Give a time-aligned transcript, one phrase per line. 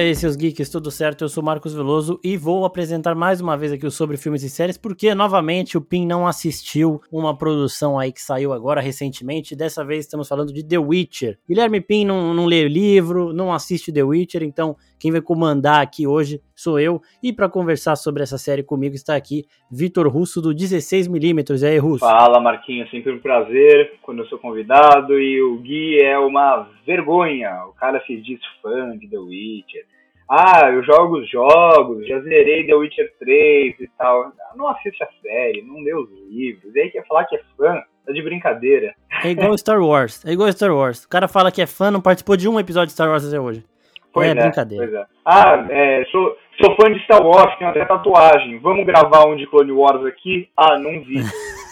[0.00, 1.24] aí, seus geeks, tudo certo?
[1.24, 4.48] Eu sou Marcos Veloso e vou apresentar mais uma vez aqui o Sobre Filmes e
[4.48, 9.54] Séries, porque novamente o Pin não assistiu uma produção aí que saiu agora recentemente.
[9.54, 11.38] Dessa vez estamos falando de The Witcher.
[11.46, 16.06] Guilherme Pin não, não lê livro, não assiste The Witcher, então quem vai comandar aqui
[16.06, 17.00] hoje sou eu.
[17.22, 21.62] E para conversar sobre essa série comigo está aqui Vitor Russo do 16mm.
[21.62, 22.00] E aí, Russo?
[22.00, 25.18] Fala, Marquinhos, sempre um prazer quando eu sou convidado.
[25.18, 27.64] E o Gui é uma vergonha.
[27.64, 29.86] O cara se diz fã de The Witcher.
[30.28, 34.30] Ah, eu jogo os jogos, já zerei The Witcher 3 e tal.
[34.54, 36.72] Não assiste a série, não lê os livros.
[36.76, 38.94] E aí quer falar que é fã, tá de brincadeira.
[39.24, 41.04] É igual Star Wars, é igual Star Wars.
[41.04, 43.40] O cara fala que é fã, não participou de um episódio de Star Wars até
[43.40, 43.64] hoje.
[44.12, 44.86] Pois é, é brincadeira.
[44.86, 45.06] Pois é.
[45.24, 48.58] Ah, é, sou, sou fã de Star Wars, tenho até tatuagem.
[48.58, 50.48] Vamos gravar um de Clone Wars aqui?
[50.56, 51.20] Ah, não vi.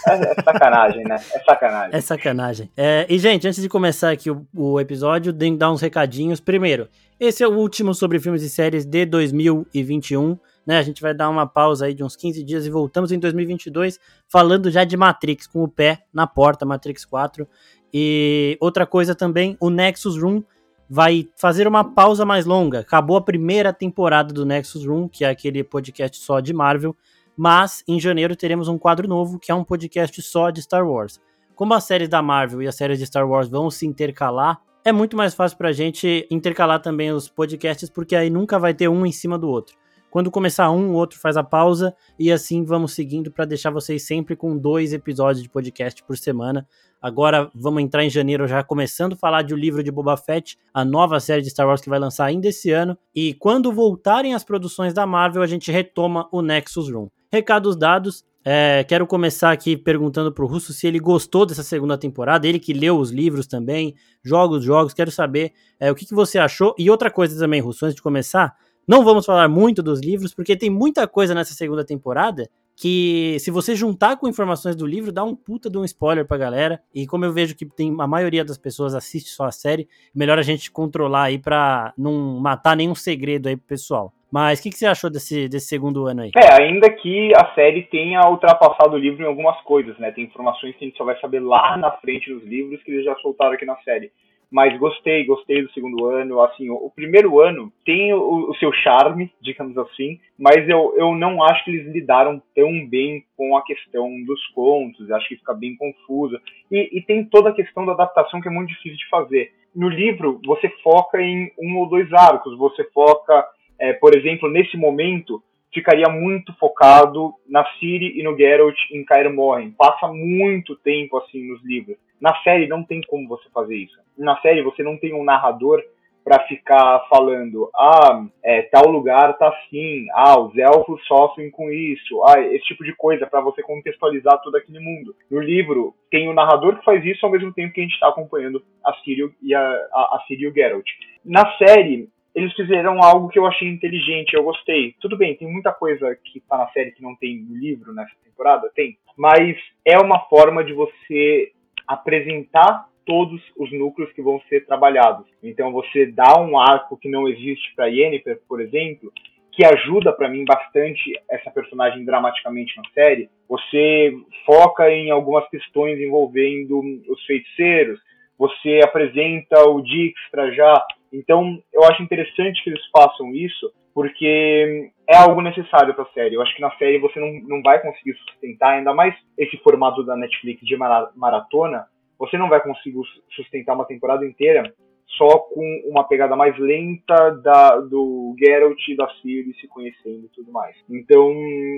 [0.06, 1.16] É, é sacanagem, né?
[1.16, 1.90] É sacanagem.
[1.92, 2.70] É sacanagem.
[2.76, 6.40] É, e, gente, antes de começar aqui o, o episódio, tem que dar uns recadinhos.
[6.40, 10.38] Primeiro, esse é o último sobre filmes e séries de 2021.
[10.64, 13.18] Né, a gente vai dar uma pausa aí de uns 15 dias e voltamos em
[13.18, 13.98] 2022
[14.30, 17.48] falando já de Matrix, com o pé na porta, Matrix 4.
[17.92, 20.42] E outra coisa também, o Nexus Room
[20.88, 22.80] vai fazer uma pausa mais longa.
[22.80, 26.96] Acabou a primeira temporada do Nexus Room, que é aquele podcast só de Marvel,
[27.36, 31.20] mas em janeiro teremos um quadro novo, que é um podcast só de Star Wars.
[31.54, 34.92] Como as séries da Marvel e as séries de Star Wars vão se intercalar, é
[34.92, 39.04] muito mais fácil pra gente intercalar também os podcasts, porque aí nunca vai ter um
[39.04, 39.76] em cima do outro.
[40.10, 44.06] Quando começar um, o outro faz a pausa e assim vamos seguindo para deixar vocês
[44.06, 46.66] sempre com dois episódios de podcast por semana.
[47.00, 50.58] Agora vamos entrar em janeiro já começando a falar de O Livro de Boba Fett,
[50.74, 52.98] a nova série de Star Wars que vai lançar ainda esse ano.
[53.14, 57.08] E quando voltarem as produções da Marvel, a gente retoma o Nexus Room.
[57.30, 62.48] Recados dados, é, quero começar aqui perguntando pro Russo se ele gostou dessa segunda temporada,
[62.48, 66.14] ele que leu os livros também, joga os jogos, quero saber é, o que, que
[66.14, 66.74] você achou.
[66.78, 68.56] E outra coisa também, Russo, antes de começar,
[68.88, 72.48] não vamos falar muito dos livros, porque tem muita coisa nessa segunda temporada
[72.80, 76.38] que, se você juntar com informações do livro, dá um puta de um spoiler pra
[76.38, 76.80] galera.
[76.94, 80.38] E como eu vejo que tem a maioria das pessoas assiste só a série, melhor
[80.38, 84.12] a gente controlar aí pra não matar nenhum segredo aí pro pessoal.
[84.30, 86.30] Mas o que, que, você achou desse, desse segundo ano aí?
[86.36, 90.12] É, ainda que a série tenha ultrapassado o livro em algumas coisas, né?
[90.12, 93.04] Tem informações que a gente só vai saber lá na frente nos livros que eles
[93.04, 94.12] já soltaram aqui na série
[94.50, 96.40] mas gostei, gostei do segundo ano.
[96.40, 101.42] Assim, o, primeiro ano tem o, o, seu charme, digamos assim, mas eu, eu não
[101.42, 105.10] acho que eles lidaram tão bem com a questão dos contos.
[105.10, 106.40] Acho que fica bem confuso.
[106.70, 109.52] E, e tem toda a questão da adaptação que é muito difícil de fazer.
[109.74, 113.46] No livro, você foca em um ou dois arcos, você foca,
[113.78, 115.42] é, por exemplo, nesse momento,
[115.72, 119.70] ficaria muito focado na Ciri e no Geralt em Kaer Morhen.
[119.72, 121.98] Passa muito tempo assim nos livros.
[122.20, 123.98] Na série não tem como você fazer isso.
[124.16, 125.82] Na série você não tem um narrador
[126.28, 132.22] para ficar falando, ah, é, tal lugar tá assim, ah, os elfos sofrem com isso,
[132.24, 135.16] ah, esse tipo de coisa, para você contextualizar todo aquele mundo.
[135.30, 138.08] No livro, tem o narrador que faz isso ao mesmo tempo que a gente está
[138.08, 140.86] acompanhando a Ciri e, a, a, a Ciri e o Geralt.
[141.24, 144.94] Na série, eles fizeram algo que eu achei inteligente, eu gostei.
[145.00, 148.12] Tudo bem, tem muita coisa que tá na série que não tem no livro nessa
[148.22, 151.52] temporada, tem, mas é uma forma de você
[151.88, 155.26] apresentar todos os núcleos que vão ser trabalhados.
[155.42, 159.10] Então você dá um arco que não existe para Yennefer, por exemplo,
[159.58, 163.30] que ajuda para mim bastante essa personagem dramaticamente na série.
[163.48, 164.12] Você
[164.46, 167.98] foca em algumas questões envolvendo os feiticeiros,
[168.38, 170.86] você apresenta o Dijkstra já.
[171.12, 176.36] Então, eu acho interessante que eles façam isso, porque é algo necessário para a série.
[176.36, 180.04] Eu acho que na série você não, não vai conseguir sustentar, ainda mais esse formato
[180.04, 181.84] da Netflix de maratona,
[182.16, 183.00] você não vai conseguir
[183.34, 184.72] sustentar uma temporada inteira
[185.16, 190.28] só com uma pegada mais lenta da, do Geralt e da Ciri se conhecendo e
[190.28, 190.76] tudo mais.
[190.88, 191.34] Então,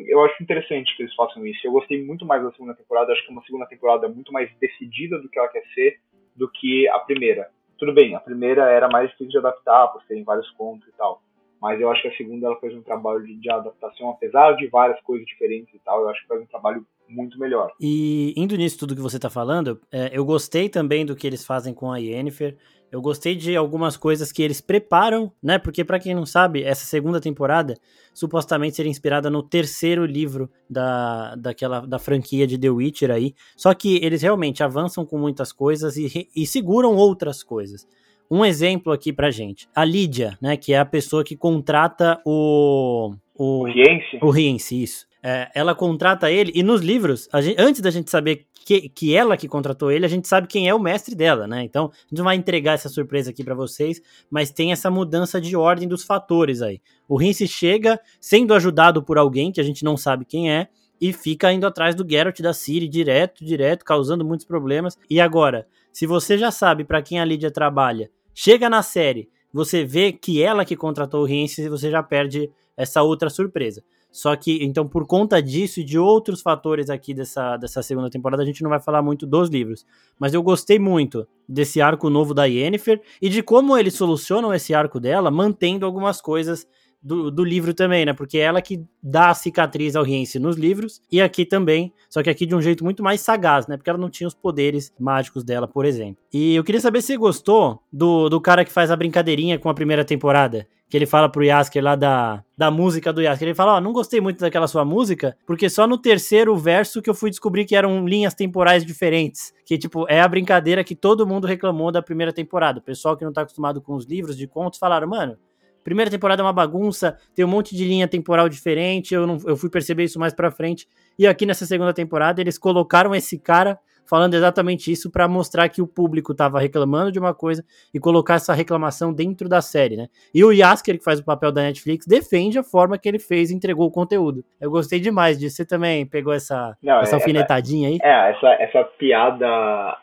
[0.07, 1.67] eu acho interessante que eles façam isso.
[1.67, 4.51] Eu gostei muito mais da segunda temporada, acho que é uma segunda temporada muito mais
[4.61, 5.97] decidida do que ela quer ser
[6.37, 7.49] do que a primeira.
[7.79, 11.23] Tudo bem, a primeira era mais difícil de adaptar, por serem vários contos e tal
[11.61, 14.67] mas eu acho que a segunda ela fez um trabalho de, de, adaptação, apesar de
[14.69, 17.73] várias coisas diferentes e tal, eu acho que faz um trabalho muito melhor.
[17.81, 21.45] E indo nisso tudo que você está falando, é, eu gostei também do que eles
[21.45, 22.57] fazem com a Yennefer,
[22.91, 25.59] eu gostei de algumas coisas que eles preparam, né?
[25.59, 27.79] Porque para quem não sabe, essa segunda temporada
[28.13, 33.35] supostamente seria inspirada no terceiro livro da, daquela da franquia de The Witcher aí.
[33.57, 37.87] Só que eles realmente avançam com muitas coisas e, e seguram outras coisas.
[38.31, 39.69] Um exemplo aqui pra gente.
[39.75, 43.13] A Lídia, né, que é a pessoa que contrata o...
[43.35, 44.19] O Riense?
[44.23, 45.07] O Riense, isso.
[45.23, 49.37] é, ela contrata ele, e nos livros, gente, antes da gente saber que, que ela
[49.37, 51.63] que contratou ele, a gente sabe quem é o mestre dela, né?
[51.63, 54.01] Então, a gente não vai entregar essa surpresa aqui para vocês,
[54.31, 56.81] mas tem essa mudança de ordem dos fatores aí.
[57.09, 60.69] O Rince chega sendo ajudado por alguém que a gente não sabe quem é,
[61.01, 64.99] e fica indo atrás do Geralt da Ciri direto, direto, causando muitos problemas.
[65.09, 69.85] E agora, se você já sabe para quem a Lídia trabalha, chega na série, você
[69.85, 73.83] vê que ela que contratou o Rince, você já perde essa outra surpresa.
[74.13, 78.43] Só que, então, por conta disso e de outros fatores aqui dessa, dessa segunda temporada,
[78.43, 79.87] a gente não vai falar muito dos livros.
[80.19, 84.75] Mas eu gostei muito desse arco novo da Yennefer e de como eles solucionam esse
[84.75, 86.67] arco dela, mantendo algumas coisas
[87.03, 88.13] do, do livro também, né?
[88.13, 92.23] Porque é ela que dá a cicatriz ao Rience nos livros e aqui também, só
[92.23, 93.77] que aqui de um jeito muito mais sagaz, né?
[93.77, 96.23] Porque ela não tinha os poderes mágicos dela, por exemplo.
[96.33, 99.69] E eu queria saber se você gostou do, do cara que faz a brincadeirinha com
[99.69, 100.67] a primeira temporada.
[100.89, 103.47] Que ele fala pro Yasker lá da, da música do Yasker.
[103.47, 107.01] Ele fala: Ó, oh, não gostei muito daquela sua música, porque só no terceiro verso
[107.01, 109.53] que eu fui descobrir que eram linhas temporais diferentes.
[109.65, 112.81] Que, tipo, é a brincadeira que todo mundo reclamou da primeira temporada.
[112.81, 115.37] O pessoal que não tá acostumado com os livros de contos falaram: mano,
[115.83, 119.57] Primeira temporada é uma bagunça, tem um monte de linha temporal diferente, eu, não, eu
[119.57, 120.87] fui perceber isso mais pra frente.
[121.19, 123.79] E aqui nessa segunda temporada eles colocaram esse cara
[124.11, 128.35] falando exatamente isso para mostrar que o público tava reclamando de uma coisa e colocar
[128.35, 130.09] essa reclamação dentro da série, né?
[130.35, 133.51] E o Yasker, que faz o papel da Netflix, defende a forma que ele fez
[133.51, 134.45] e entregou o conteúdo.
[134.61, 135.57] Eu gostei demais disso.
[135.57, 137.99] Você também pegou essa, Não, essa é, alfinetadinha aí?
[138.03, 139.47] É, essa, essa piada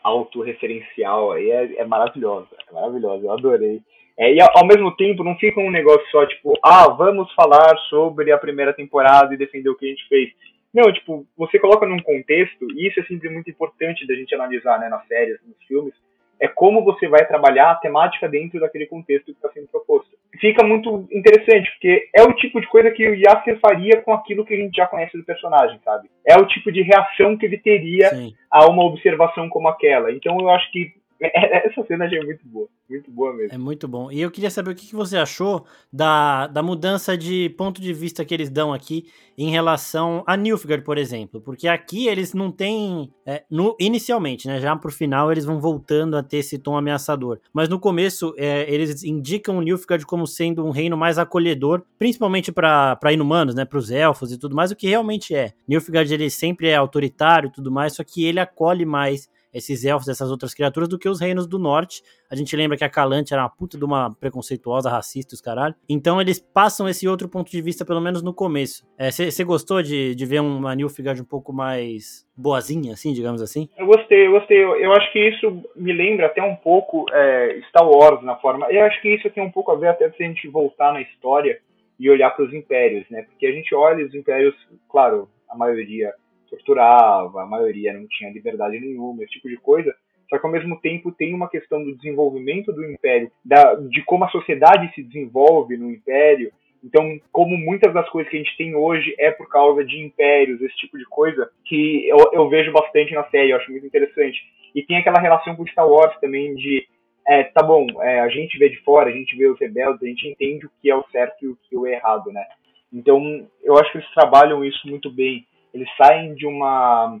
[0.02, 2.48] autorreferencial aí é, é maravilhosa.
[2.66, 3.82] É maravilhosa, eu adorei.
[4.18, 8.32] É, e ao mesmo tempo não fica um negócio só tipo, ah, vamos falar sobre
[8.32, 10.30] a primeira temporada e defender o que a gente fez.
[10.74, 14.78] Não, tipo, você coloca num contexto, e isso é sempre muito importante da gente analisar,
[14.80, 15.94] né, nas séries, nos filmes,
[16.40, 20.10] é como você vai trabalhar a temática dentro daquele contexto que está sendo proposto.
[20.40, 24.44] Fica muito interessante, porque é o tipo de coisa que o Yasker faria com aquilo
[24.44, 26.08] que a gente já conhece do personagem, sabe?
[26.24, 28.34] É o tipo de reação que ele teria Sim.
[28.50, 30.12] a uma observação como aquela.
[30.12, 32.68] Então eu acho que essa cena já é muito boa.
[32.88, 33.54] Muito boa mesmo.
[33.54, 34.10] É muito bom.
[34.10, 38.24] E eu queria saber o que você achou da, da mudança de ponto de vista
[38.24, 39.06] que eles dão aqui
[39.36, 41.40] em relação a Nilfgaard, por exemplo.
[41.40, 43.12] Porque aqui eles não têm.
[43.26, 44.60] É, no, inicialmente, né?
[44.60, 47.40] Já pro final eles vão voltando a ter esse tom ameaçador.
[47.52, 53.12] Mas no começo é, eles indicam Nilfgaard como sendo um reino mais acolhedor, principalmente para
[53.12, 53.64] inumanos, né?
[53.64, 55.52] Pros elfos e tudo mais, o que realmente é.
[55.66, 60.08] Nilfgaard ele sempre é autoritário e tudo mais, só que ele acolhe mais esses elfos,
[60.08, 62.02] essas outras criaturas, do que os reinos do norte.
[62.30, 65.74] A gente lembra que a Calante era uma puta de uma preconceituosa, racista, os caralho.
[65.88, 68.86] Então eles passam esse outro ponto de vista, pelo menos no começo.
[68.98, 73.68] Você é, gostou de, de ver uma Nilfgaard um pouco mais boazinha, assim, digamos assim?
[73.76, 74.62] Eu gostei, eu gostei.
[74.62, 78.70] Eu, eu acho que isso me lembra até um pouco é, Star Wars na forma.
[78.70, 81.00] Eu acho que isso tem um pouco a ver até se a gente voltar na
[81.00, 81.58] história
[81.98, 83.22] e olhar para os impérios, né?
[83.22, 84.54] Porque a gente olha os impérios,
[84.88, 86.12] claro, a maioria
[86.48, 89.94] torturava, a maioria não tinha liberdade nenhuma, esse tipo de coisa.
[90.28, 94.24] Só que ao mesmo tempo tem uma questão do desenvolvimento do império, da, de como
[94.24, 96.52] a sociedade se desenvolve no império.
[96.84, 100.60] Então, como muitas das coisas que a gente tem hoje é por causa de impérios,
[100.60, 104.38] esse tipo de coisa, que eu, eu vejo bastante na série, eu acho muito interessante.
[104.74, 106.86] E tem aquela relação com Star Wars também de,
[107.26, 110.06] é, tá bom, é, a gente vê de fora, a gente vê os rebeldes, a
[110.06, 112.44] gente entende o que é o certo e o que é o errado, né?
[112.92, 115.46] Então, eu acho que eles trabalham isso muito bem
[115.78, 117.18] eles saem de uma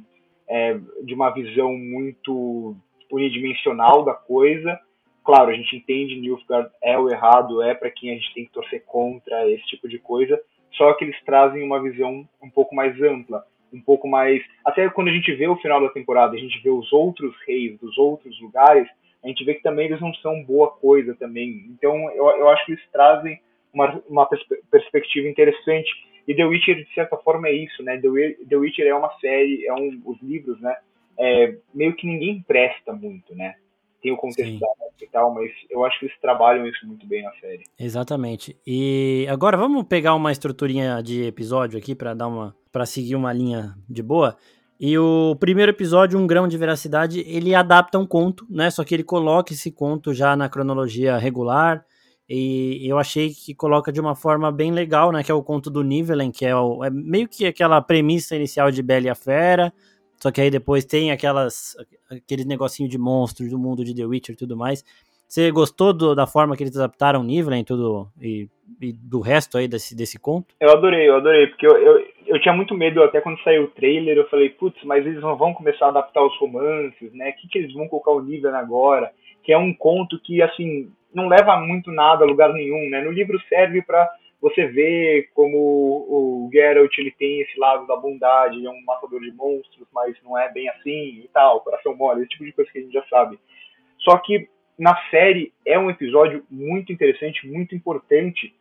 [0.48, 2.76] é, de uma visão muito
[3.10, 4.78] unidimensional da coisa.
[5.24, 8.52] Claro, a gente entende Nilfgaard é o errado, é para quem a gente tem que
[8.52, 10.40] torcer contra esse tipo de coisa.
[10.72, 14.42] Só que eles trazem uma visão um pouco mais ampla, um pouco mais.
[14.64, 17.78] Até quando a gente vê o final da temporada, a gente vê os outros reis
[17.78, 18.88] dos outros lugares,
[19.22, 21.66] a gente vê que também eles não são boa coisa também.
[21.70, 23.40] Então eu, eu acho que eles trazem
[23.72, 24.28] uma, uma
[24.70, 25.90] perspectiva interessante
[26.28, 27.98] e The Witcher, de certa forma, é isso, né?
[27.98, 30.76] The, Witcher é uma série, é um, os livros, né?
[31.18, 33.54] É, meio que ninguém presta muito, né?
[34.02, 34.66] Tem o contexto da
[35.00, 37.64] e tal, mas eu acho que eles trabalham isso muito bem na série.
[37.78, 38.54] Exatamente.
[38.66, 43.32] E agora vamos pegar uma estruturinha de episódio aqui para dar uma para seguir uma
[43.32, 44.36] linha de boa.
[44.78, 48.70] E o primeiro episódio, Um Grão de Veracidade, ele adapta um conto, né?
[48.70, 51.84] Só que ele coloca esse conto já na cronologia regular,
[52.28, 55.22] e eu achei que coloca de uma forma bem legal, né?
[55.22, 58.70] Que é o conto do Nivelen, que é, o, é meio que aquela premissa inicial
[58.70, 59.72] de Bela e a Fera.
[60.16, 61.76] Só que aí depois tem aquelas
[62.10, 64.84] aqueles negocinho de monstros do mundo de The Witcher e tudo mais.
[65.26, 68.48] Você gostou do, da forma que eles adaptaram Nivelen tudo, e,
[68.80, 70.54] e, do resto aí desse, desse conto?
[70.58, 73.68] Eu adorei, eu adorei, porque eu, eu, eu tinha muito medo, até quando saiu o
[73.68, 77.30] trailer, eu falei, putz, mas eles não vão começar a adaptar os romances, né?
[77.30, 79.12] O que, que eles vão colocar o Nivelen agora?
[79.42, 83.02] Que é um conto que, assim, não leva muito nada a lugar nenhum, né?
[83.02, 84.08] No livro serve para
[84.40, 89.32] você vê como o Geralt ele tem esse lado da bondade, é um matador de
[89.32, 92.78] monstros, mas não é bem assim e tal, coração mole, esse tipo de coisa que
[92.78, 93.38] a gente já sabe.
[93.98, 94.48] Só que
[94.78, 98.54] na série é um episódio muito interessante, muito importante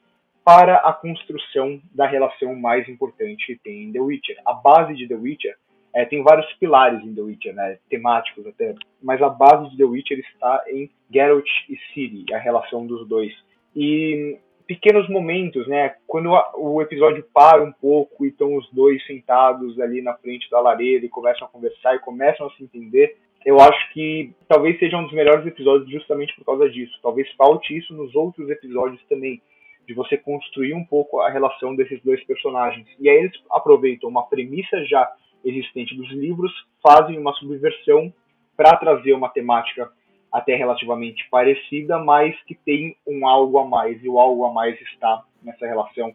[0.43, 4.37] para a construção da relação mais importante que tem em The Witcher.
[4.45, 5.55] A base de The Witcher
[5.97, 9.83] é, tem vários pilares em The Witcher, né, temáticos até, mas a base de The
[9.83, 13.33] Witcher está em Geralt e Ciri, a relação dos dois.
[13.75, 14.37] E
[14.67, 15.95] pequenos momentos, né?
[16.05, 20.59] Quando o episódio para um pouco e estão os dois sentados ali na frente da
[20.59, 24.97] lareira e começam a conversar e começam a se entender, eu acho que talvez seja
[24.97, 26.93] um dos melhores episódios justamente por causa disso.
[27.01, 29.41] Talvez falte isso nos outros episódios também,
[29.87, 32.85] de você construir um pouco a relação desses dois personagens.
[32.99, 35.09] E aí eles aproveitam uma premissa já
[35.43, 36.51] existente dos livros,
[36.81, 38.13] fazem uma subversão
[38.55, 39.91] para trazer uma temática
[40.31, 44.79] até relativamente parecida, mas que tem um algo a mais, e o algo a mais
[44.81, 46.13] está nessa relação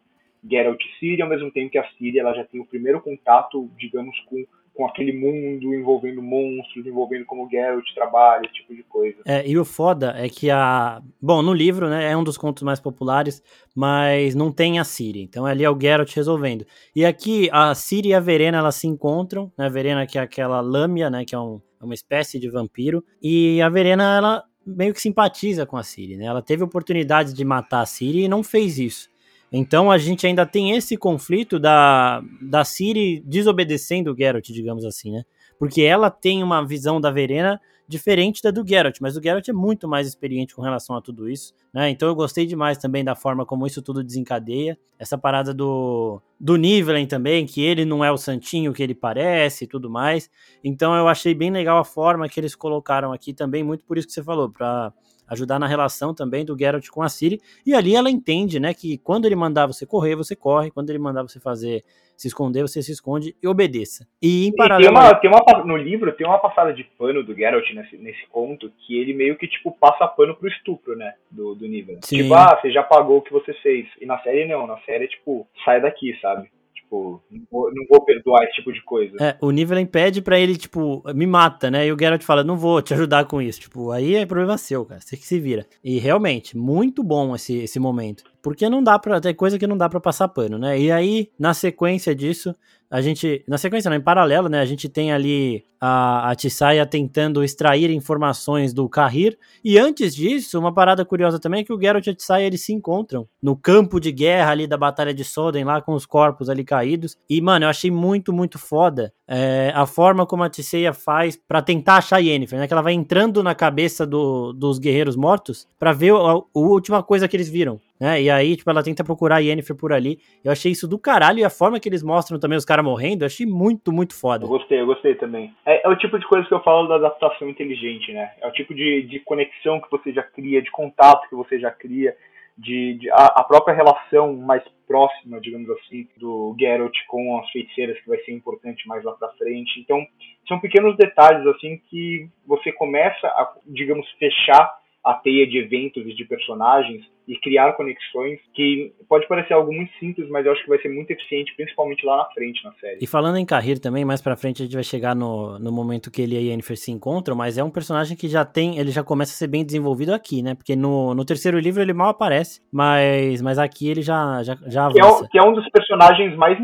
[0.48, 3.70] Geralt e Ciri, ao mesmo tempo que a Ciri ela já tem o primeiro contato,
[3.78, 9.18] digamos, com, com aquele mundo envolvendo monstros, envolvendo como Geralt trabalha, esse tipo de coisa.
[9.24, 11.02] É, e o foda é que a...
[11.20, 13.42] Bom, no livro, né, é um dos contos mais populares,
[13.74, 16.66] mas não tem a Ciri, então ali é o Geralt resolvendo.
[16.96, 20.22] E aqui, a Ciri e a Verena, elas se encontram, né, a Verena que é
[20.22, 23.04] aquela lâmina, né, que é um é uma espécie de vampiro.
[23.20, 26.24] E a Verena, ela meio que simpatiza com a Ciri, né?
[26.26, 29.10] Ela teve oportunidade de matar a Ciri e não fez isso.
[29.52, 35.12] Então a gente ainda tem esse conflito da, da Ciri desobedecendo o Geralt, digamos assim,
[35.12, 35.24] né?
[35.58, 39.52] Porque ela tem uma visão da Verena diferente da do Geralt, mas o Geralt é
[39.52, 41.90] muito mais experiente com relação a tudo isso, né?
[41.90, 44.78] Então eu gostei demais também da forma como isso tudo desencadeia.
[44.98, 49.64] Essa parada do, do Nivellen também, que ele não é o santinho que ele parece
[49.64, 50.30] e tudo mais.
[50.64, 54.06] Então eu achei bem legal a forma que eles colocaram aqui também, muito por isso
[54.06, 54.92] que você falou, para
[55.32, 57.40] ajudar na relação também do Geralt com a Ciri.
[57.66, 60.98] E ali ela entende, né, que quando ele mandar você correr, você corre, quando ele
[60.98, 61.82] mandar você fazer
[62.16, 64.06] se esconder, você se esconde e obedeça.
[64.20, 64.94] E em paralelo.
[64.94, 68.26] tem uma, tem uma, no livro tem uma passada de pano do Geralt nesse, nesse
[68.28, 71.14] conto que ele meio que, tipo, passa pano pro estupro, né?
[71.30, 71.66] Do, do.
[72.02, 72.18] Sim.
[72.18, 73.88] Tipo, ah, você já pagou o que você fez.
[74.00, 76.48] E na série não, na série, tipo, sai daqui, sabe?
[76.92, 79.16] Tipo, não vou, não vou, perdoar esse tipo de coisa.
[79.18, 81.86] É, o nível impede para ele, tipo, me mata, né?
[81.86, 83.60] E o Geralt fala, não vou te ajudar com isso.
[83.60, 85.00] Tipo, aí é problema seu, cara.
[85.00, 85.66] Você que se vira.
[85.82, 88.24] E realmente, muito bom esse, esse momento.
[88.42, 89.20] Porque não dá pra.
[89.20, 90.78] Tem coisa que não dá para passar pano, né?
[90.78, 92.52] E aí, na sequência disso,
[92.90, 93.44] a gente.
[93.46, 94.60] Na sequência, não, em paralelo, né?
[94.60, 99.38] A gente tem ali a, a Tissaia tentando extrair informações do Kahir.
[99.64, 102.64] E antes disso, uma parada curiosa também é que o Geralt e a Tissaia eles
[102.64, 106.50] se encontram no campo de guerra ali da Batalha de Soden, lá com os corpos
[106.50, 107.16] ali caídos.
[107.30, 111.62] E, mano, eu achei muito, muito foda é, a forma como a Tissaia faz para
[111.62, 112.66] tentar achar Yennefer, né?
[112.66, 117.02] Que ela vai entrando na cabeça do, dos guerreiros mortos para ver a, a última
[117.02, 118.20] coisa que eles viram né?
[118.22, 120.18] E aí, tipo, ela tenta procurar a Yennefer por ali.
[120.44, 123.22] Eu achei isso do caralho e a forma que eles mostram também os caras morrendo,
[123.22, 124.44] eu achei muito, muito foda.
[124.44, 125.54] Eu gostei, eu gostei também.
[125.64, 128.32] É, é, o tipo de coisa que eu falo da adaptação inteligente, né?
[128.40, 131.70] É o tipo de, de conexão que você já cria, de contato que você já
[131.70, 132.16] cria,
[132.56, 137.98] de, de a, a, própria relação mais próxima, digamos assim, do Geralt com as feiticeiras,
[138.00, 139.80] que vai ser importante mais lá pra frente.
[139.80, 140.04] Então,
[140.46, 146.14] são pequenos detalhes, assim, que você começa a, digamos, fechar a teia de eventos e
[146.14, 150.68] de personagens e criar conexões que pode parecer algo muito simples, mas eu acho que
[150.68, 152.98] vai ser muito eficiente, principalmente lá na frente na série.
[153.00, 156.10] E falando em Carreira também, mais pra frente a gente vai chegar no, no momento
[156.10, 158.90] que ele e a Yennefer se encontram, mas é um personagem que já tem, ele
[158.90, 160.54] já começa a ser bem desenvolvido aqui, né?
[160.54, 164.86] Porque no, no terceiro livro ele mal aparece, mas, mas aqui ele já, já, já
[164.86, 164.98] avança.
[164.98, 166.58] Que é, um, que é um dos personagens mais,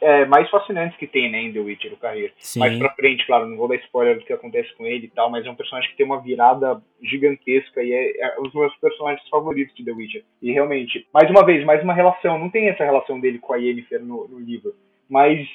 [0.00, 2.32] é, mais fascinantes que tem, né, em The Witcher, o Carreira.
[2.56, 5.30] Mais pra frente, claro, não vou dar spoiler do que acontece com ele e tal,
[5.30, 8.74] mas é um personagem que tem uma virada gigantesca e é, é um dos meus
[8.76, 10.01] personagens favoritos de The Witcher.
[10.40, 12.38] E realmente, mais uma vez, mais uma relação.
[12.38, 14.74] Não tem essa relação dele com a Yennefer no, no livro,
[15.08, 15.46] mas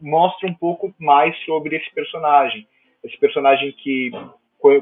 [0.00, 2.66] mostra um pouco mais sobre esse personagem.
[3.02, 4.10] Esse personagem que,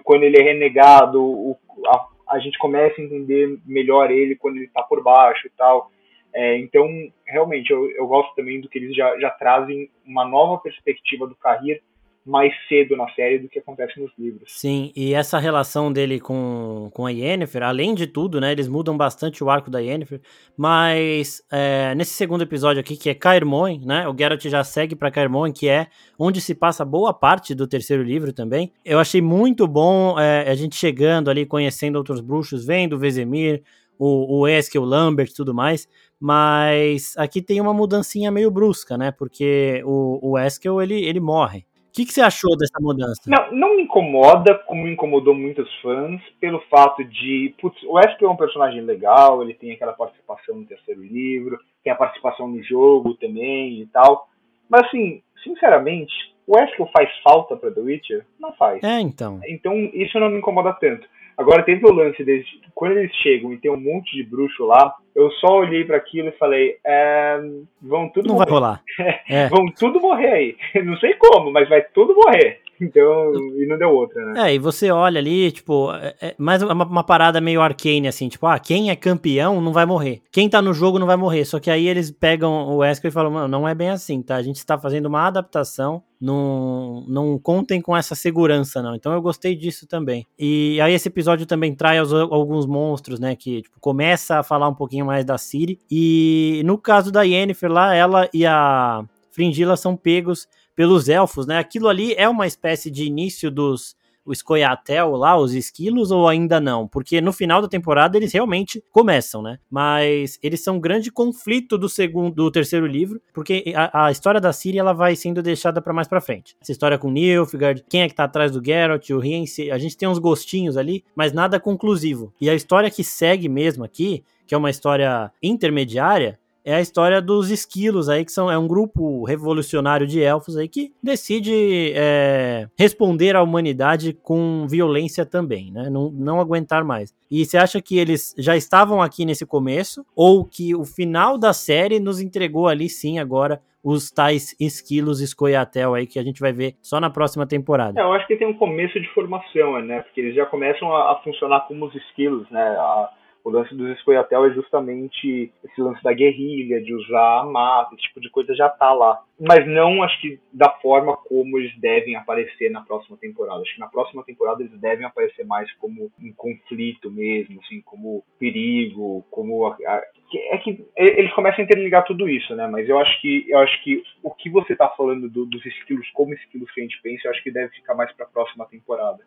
[0.03, 4.67] quando ele é renegado, o, a, a, gente começa a entender melhor ele quando ele
[4.67, 5.91] está por baixo e tal.
[6.33, 6.89] É, então,
[7.27, 11.37] realmente, eu, eu gosto também do que eles já, já trazem uma nova perspectiva do
[11.37, 11.81] Carrir
[12.25, 14.45] mais cedo na série do que acontece nos livros.
[14.47, 18.97] Sim, e essa relação dele com, com a Yennefer, além de tudo, né, eles mudam
[18.97, 20.23] bastante o arco da Yennefer,
[20.57, 25.11] mas é, nesse segundo episódio aqui, que é Caermoen, né, o Geralt já segue para
[25.11, 25.89] Caermoen, que é
[26.19, 28.73] onde se passa boa parte do terceiro livro também.
[28.85, 33.63] Eu achei muito bom é, a gente chegando ali, conhecendo outros bruxos, vendo o Vesemir,
[33.99, 35.87] o, o Eskel, o Lambert e tudo mais,
[36.19, 41.67] mas aqui tem uma mudancinha meio brusca, né, porque o, o Eskel, ele, ele morre,
[41.95, 43.23] que, que você achou dessa mudança?
[43.27, 48.31] Não, não me incomoda, como incomodou muitos fãs, pelo fato de, putz, o Wesker é
[48.31, 53.15] um personagem legal, ele tem aquela participação no terceiro livro, tem a participação no jogo
[53.15, 54.29] também e tal.
[54.69, 56.13] Mas assim, sinceramente,
[56.49, 58.27] o Wesker faz falta para The Witcher?
[58.41, 58.83] Não faz.
[58.83, 59.41] É, então.
[59.47, 61.07] Então isso não me incomoda tanto.
[61.37, 64.95] Agora teve o lance deles, quando eles chegam e tem um monte de bruxo lá,
[65.15, 67.39] eu só olhei para aquilo e falei, é,
[67.83, 68.47] vão tudo Não morrer.
[68.47, 68.83] vai rolar.
[69.29, 69.49] É.
[69.49, 70.57] vão tudo morrer aí.
[70.85, 72.61] Não sei como, mas vai tudo morrer.
[72.85, 74.51] Então, e não deu outra, né?
[74.51, 78.29] É, e você olha ali, tipo, é, é mais uma, uma, parada meio arcane, assim,
[78.29, 80.23] tipo, ah, quem é campeão não vai morrer.
[80.31, 81.45] Quem tá no jogo não vai morrer.
[81.45, 84.37] Só que aí eles pegam o Wesker e falam, mano, não é bem assim, tá?
[84.37, 88.95] A gente está fazendo uma adaptação, não, não contem com essa segurança, não.
[88.95, 90.27] Então eu gostei disso também.
[90.39, 94.75] E aí esse episódio também traz alguns monstros, né, que tipo, começa a falar um
[94.75, 95.79] pouquinho mais da Siri.
[95.91, 101.59] E no caso da Yennefer lá, ela e a Fringila são pegos pelos elfos, né?
[101.59, 106.61] Aquilo ali é uma espécie de início dos o Scoia'tael lá, os esquilos, ou ainda
[106.61, 106.89] não?
[106.89, 109.59] Porque no final da temporada eles realmente começam, né?
[109.71, 114.41] Mas eles são um grande conflito do segundo, do terceiro livro, porque a, a história
[114.41, 116.57] da Ciri ela vai sendo deixada para mais para frente.
[116.61, 119.97] Essa história com Nilfgaard, quem é que tá atrás do Geralt, o Rience, a gente
[119.97, 122.33] tem uns gostinhos ali, mas nada conclusivo.
[122.41, 127.21] E a história que segue mesmo aqui, que é uma história intermediária, é a história
[127.21, 132.67] dos esquilos aí, que são, é um grupo revolucionário de elfos aí que decide é,
[132.79, 135.91] responder à humanidade com violência também, né?
[135.91, 137.15] Não, não aguentar mais.
[137.31, 141.53] E você acha que eles já estavam aqui nesse começo, ou que o final da
[141.53, 146.55] série nos entregou ali sim agora os tais esquilos escoiatel aí que a gente vai
[146.55, 148.01] ver só na próxima temporada.
[148.01, 150.01] É, eu acho que tem um começo de formação, né?
[150.01, 152.63] Porque eles já começam a, a funcionar como os esquilos, né?
[152.63, 153.11] A
[153.45, 158.05] o lance dos Escoiatel é justamente esse lance da guerrilha, de usar a mata, esse
[158.05, 159.23] tipo de coisa já tá lá.
[159.39, 163.61] Mas não acho que da forma como eles devem aparecer na próxima temporada.
[163.61, 168.25] Acho que na próxima temporada eles devem aparecer mais como um conflito mesmo, assim, como
[168.39, 170.03] perigo, como a, a,
[170.51, 172.67] é que eles começam a interligar tudo isso, né?
[172.67, 176.09] Mas eu acho que eu acho que o que você está falando do, dos esquilos
[176.13, 178.65] como esquilos que a gente pensa, eu acho que deve ficar mais para a próxima
[178.67, 179.19] temporada.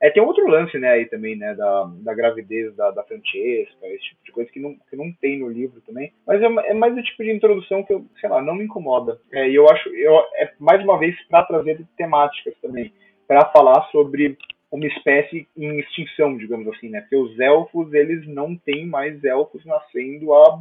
[0.00, 4.04] É, tem outro lance, né, aí também, né, da, da gravidez da, da Francesca, esse
[4.04, 6.10] tipo de coisa que não, que não tem no livro também.
[6.26, 9.20] Mas é, é mais o tipo de introdução que, eu, sei lá, não me incomoda.
[9.30, 12.92] É, e eu acho, eu, é mais uma vez para trazer temáticas também,
[13.28, 14.38] para falar sobre
[14.72, 19.64] uma espécie em extinção, digamos assim, né, porque os elfos, eles não têm mais elfos
[19.66, 20.60] nascendo há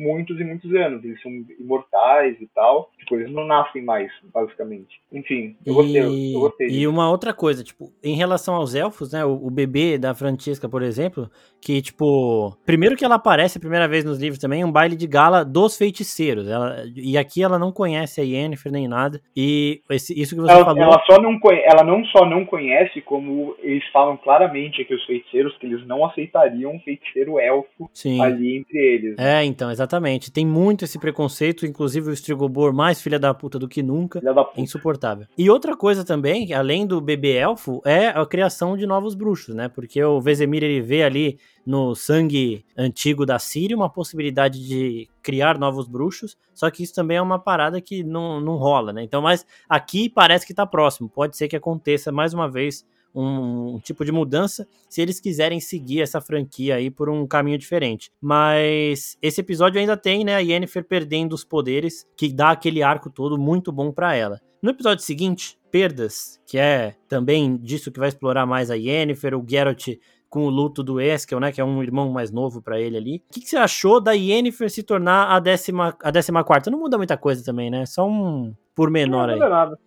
[0.00, 1.04] muitos e muitos anos.
[1.04, 2.90] Eles são imortais e tal.
[2.98, 5.00] Tipo, eles não nascem mais, basicamente.
[5.12, 6.02] Enfim, eu gostei.
[6.02, 9.24] E, eu gostei e uma outra coisa, tipo, em relação aos elfos, né?
[9.24, 13.86] O, o, bebê da Francesca, por exemplo, que, tipo, primeiro que ela aparece a primeira
[13.86, 16.48] vez nos livros também, um baile de gala dos feiticeiros.
[16.48, 19.20] Ela, e aqui ela não conhece a Yennefer nem nada.
[19.36, 20.82] E esse, isso que você ela, falou.
[20.82, 25.56] Ela, só não, ela não só não conhece, como eles falam claramente que os feiticeiros
[25.58, 28.22] que eles não aceitariam um feiticeiro elfo Sim.
[28.22, 29.18] ali entre eles.
[29.18, 30.30] É, então, exatamente Exatamente.
[30.30, 34.20] Tem muito esse preconceito, inclusive o Strigobor mais filha da puta do que nunca.
[34.20, 34.60] Filha da puta.
[34.60, 35.26] Insuportável.
[35.36, 39.68] E outra coisa também, além do bebê elfo, é a criação de novos bruxos, né?
[39.68, 45.58] Porque o Vesemir ele vê ali no sangue antigo da Síria uma possibilidade de criar
[45.58, 49.02] novos bruxos, só que isso também é uma parada que não, não rola, né?
[49.02, 51.08] Então, mas aqui parece que tá próximo.
[51.08, 55.60] Pode ser que aconteça mais uma vez um, um, tipo de mudança se eles quiserem
[55.60, 58.10] seguir essa franquia aí por um caminho diferente.
[58.20, 63.10] Mas esse episódio ainda tem, né, a Yennefer perdendo os poderes, que dá aquele arco
[63.10, 64.40] todo muito bom para ela.
[64.62, 69.44] No episódio seguinte, Perdas, que é também disso que vai explorar mais a Yennefer, o
[69.48, 69.88] Geralt
[70.28, 73.16] com o luto do Eskel, né, que é um irmão mais novo para ele ali.
[73.28, 76.70] O que, que, você achou da Yennefer se tornar a décima, a décima quarta?
[76.70, 77.84] Não muda muita coisa também, né?
[77.84, 79.50] Só um pormenor não, não aí.
[79.50, 79.78] Nada.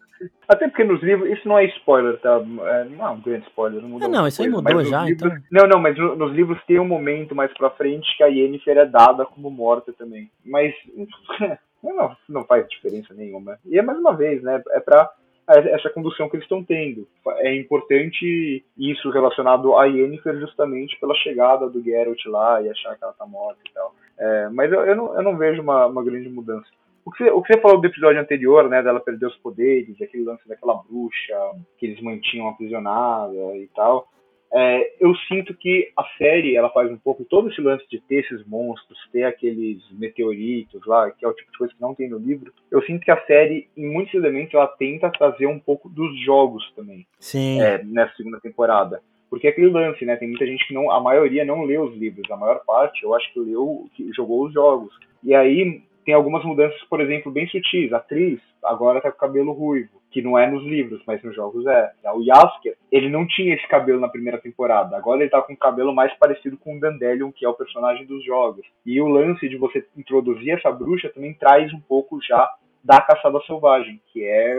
[0.48, 2.42] Até porque nos livros, isso não é spoiler, tá?
[2.66, 4.08] É, não é um grande spoiler, não mudou.
[4.08, 5.44] Ah, não, isso aí mudou já, livros, então.
[5.52, 8.86] Não, não, mas nos livros tem um momento mais pra frente que a Yennefer é
[8.86, 10.30] dada como morta também.
[10.46, 10.74] Mas
[11.84, 13.58] não, não faz diferença nenhuma.
[13.66, 14.62] E é mais uma vez, né?
[14.72, 15.10] É pra
[15.48, 17.08] essa condução que eles estão tendo.
[17.38, 23.04] É importante isso relacionado a Yennefer justamente pela chegada do Geralt lá e achar que
[23.04, 23.94] ela tá morta e tal.
[24.18, 26.68] É, mas eu, eu, não, eu não vejo uma, uma grande mudança.
[27.06, 30.02] O que, você, o que você falou do episódio anterior, né, dela perder os poderes,
[30.02, 31.36] aquele lance daquela bruxa
[31.78, 34.08] que eles mantinham aprisionada e tal,
[34.56, 38.18] é, eu sinto que a série ela faz um pouco todo esse lance de ter
[38.18, 42.08] esses monstros, ter aqueles meteoritos lá, que é o tipo de coisa que não tem
[42.08, 42.54] no livro.
[42.70, 46.72] Eu sinto que a série, em muitos elementos, ela tenta trazer um pouco dos jogos
[46.76, 47.04] também.
[47.20, 47.62] Sim.
[47.62, 49.02] É, nessa segunda temporada.
[49.28, 50.16] Porque é aquele lance, né?
[50.18, 53.16] Tem muita gente que não, a maioria não lê os livros, a maior parte, eu
[53.16, 54.94] acho que leu, que jogou os jogos.
[55.24, 57.92] E aí tem algumas mudanças, por exemplo, bem sutis.
[57.94, 61.66] A atriz agora tá com cabelo ruivo, que não é nos livros, mas nos jogos
[61.66, 61.92] é.
[62.14, 64.96] O Yasker, ele não tinha esse cabelo na primeira temporada.
[64.96, 68.06] Agora ele tá com um cabelo mais parecido com o Dandelion, que é o personagem
[68.06, 68.66] dos jogos.
[68.86, 72.50] E o lance de você introduzir essa bruxa também traz um pouco já
[72.84, 74.58] da Caçada Selvagem, que é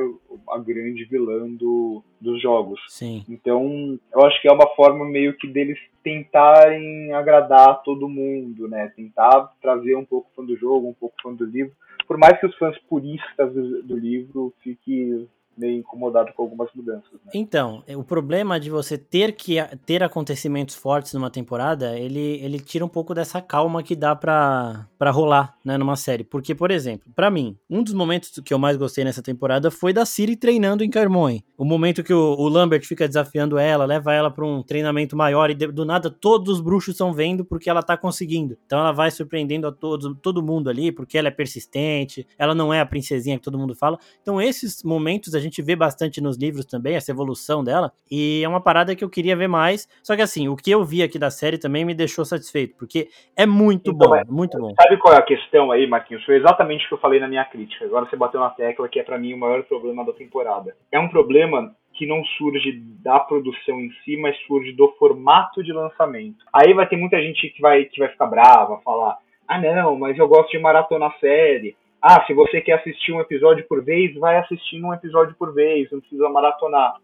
[0.48, 2.80] a grande vilã do, dos jogos.
[2.88, 3.22] Sim.
[3.28, 8.90] Então, eu acho que é uma forma meio que deles tentarem agradar todo mundo, né?
[8.96, 11.72] Tentar trazer um pouco fã do jogo, um pouco fã do livro.
[12.06, 17.12] Por mais que os fãs puristas do, do livro fiquem meio incomodado com algumas mudanças.
[17.12, 17.32] Né?
[17.34, 22.84] Então, o problema de você ter que ter acontecimentos fortes numa temporada, ele, ele tira
[22.84, 26.24] um pouco dessa calma que dá pra, rolar, né, numa série.
[26.24, 29.92] Porque, por exemplo, para mim, um dos momentos que eu mais gostei nessa temporada foi
[29.92, 31.42] da Siri treinando em Carmões.
[31.56, 35.50] O momento que o, o, Lambert fica desafiando ela, leva ela para um treinamento maior
[35.50, 38.58] e do nada todos os bruxos estão vendo porque ela tá conseguindo.
[38.66, 42.74] Então ela vai surpreendendo a todos, todo mundo ali, porque ela é persistente, ela não
[42.74, 43.98] é a princesinha que todo mundo fala.
[44.20, 48.48] Então esses momentos a gente vê bastante nos livros também, essa evolução dela, e é
[48.48, 49.88] uma parada que eu queria ver mais.
[50.02, 53.08] Só que assim, o que eu vi aqui da série também me deixou satisfeito, porque
[53.36, 54.74] é muito então, bom, é, muito bom.
[54.80, 56.24] Sabe qual é a questão aí, Marquinhos?
[56.24, 57.84] Foi exatamente o que eu falei na minha crítica.
[57.84, 60.74] Agora você bateu na tecla que é para mim o maior problema da temporada.
[60.90, 65.72] É um problema que não surge da produção em si, mas surge do formato de
[65.72, 66.44] lançamento.
[66.52, 70.18] Aí vai ter muita gente que vai, que vai ficar brava, falar: ah, não, mas
[70.18, 71.76] eu gosto de maratona série.
[72.06, 75.90] Ah, se você quer assistir um episódio por vez, vai assistindo um episódio por vez,
[75.90, 76.96] não precisa maratonar.